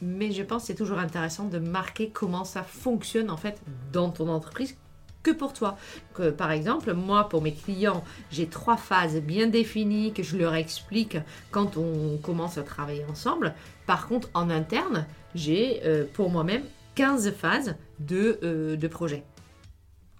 [0.00, 3.60] mais je pense que c'est toujours intéressant de marquer comment ça fonctionne en fait
[3.92, 4.76] dans ton entreprise
[5.22, 5.76] que pour toi.
[6.14, 10.54] Que, par exemple, moi, pour mes clients, j'ai trois phases bien définies que je leur
[10.54, 11.16] explique
[11.52, 13.54] quand on commence à travailler ensemble.
[13.86, 15.80] Par contre, en interne, j'ai
[16.14, 16.62] pour moi-même
[16.96, 19.22] 15 phases de, de projet.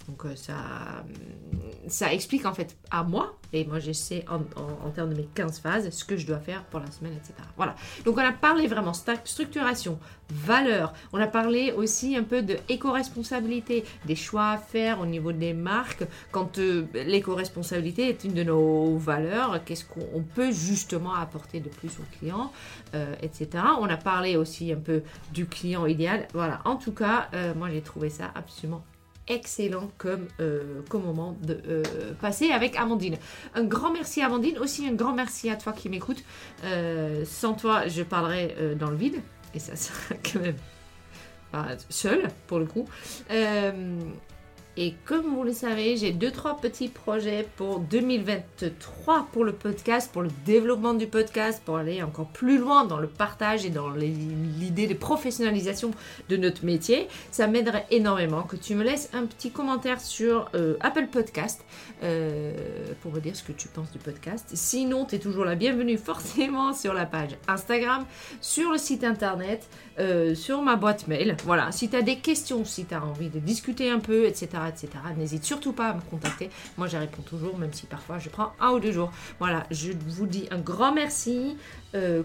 [0.08, 0.54] Donc euh, ça,
[1.86, 5.90] ça explique en fait à moi, et moi j'essaie en, termes de mes 15 phases,
[5.90, 7.34] ce que je dois faire pour la semaine, etc.
[7.56, 7.76] Voilà.
[8.04, 9.98] Donc on a parlé vraiment structuration,
[10.30, 15.32] valeur, on a parlé aussi un peu de éco-responsabilité, des choix à faire au niveau
[15.32, 16.04] des marques.
[16.32, 21.90] Quand euh, l'éco-responsabilité est une de nos valeurs, qu'est-ce qu'on peut justement apporter de plus
[22.00, 22.52] aux clients,
[22.94, 23.64] euh, etc.
[23.78, 26.26] On a parlé aussi un peu du client idéal.
[26.32, 28.82] Voilà, en tout cas, moi j'ai trouvé ça absolument
[29.28, 31.82] excellent comme, euh, comme moment de euh,
[32.20, 33.16] passer avec Amandine.
[33.54, 36.22] Un grand merci Amandine, aussi un grand merci à toi qui m'écoute.
[36.64, 39.20] Euh, sans toi, je parlerai dans le vide
[39.54, 40.56] et ça sera quand même
[41.90, 42.88] seul pour le coup.
[44.78, 50.10] Et comme vous le savez, j'ai deux trois petits projets pour 2023 pour le podcast,
[50.10, 53.90] pour le développement du podcast, pour aller encore plus loin dans le partage et dans
[53.90, 55.90] l'idée de professionnalisation
[56.30, 57.08] de notre métier.
[57.30, 61.62] Ça m'aiderait énormément que tu me laisses un petit commentaire sur euh, Apple Podcast
[62.02, 62.54] euh,
[63.02, 64.48] pour me dire ce que tu penses du podcast.
[64.54, 68.06] Sinon, tu es toujours la bienvenue forcément sur la page Instagram,
[68.40, 69.68] sur le site internet,
[69.98, 71.36] euh, sur ma boîte mail.
[71.44, 74.61] Voilà, si tu as des questions, si tu as envie de discuter un peu, etc
[74.68, 74.88] etc.
[75.16, 76.50] N'hésite surtout pas à me contacter.
[76.76, 79.12] Moi, j'y réponds toujours, même si parfois je prends un ou deux jours.
[79.38, 81.56] Voilà, je vous dis un grand merci.
[81.94, 82.22] Euh,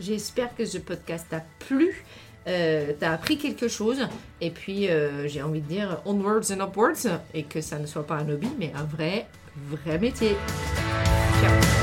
[0.00, 2.04] j'espère que ce podcast t'a plu.
[2.46, 4.08] Euh, t'as appris quelque chose
[4.40, 8.06] et puis euh, j'ai envie de dire onwards and upwards et que ça ne soit
[8.06, 9.26] pas un hobby mais un vrai
[9.68, 10.34] vrai métier.
[11.42, 11.77] Ciao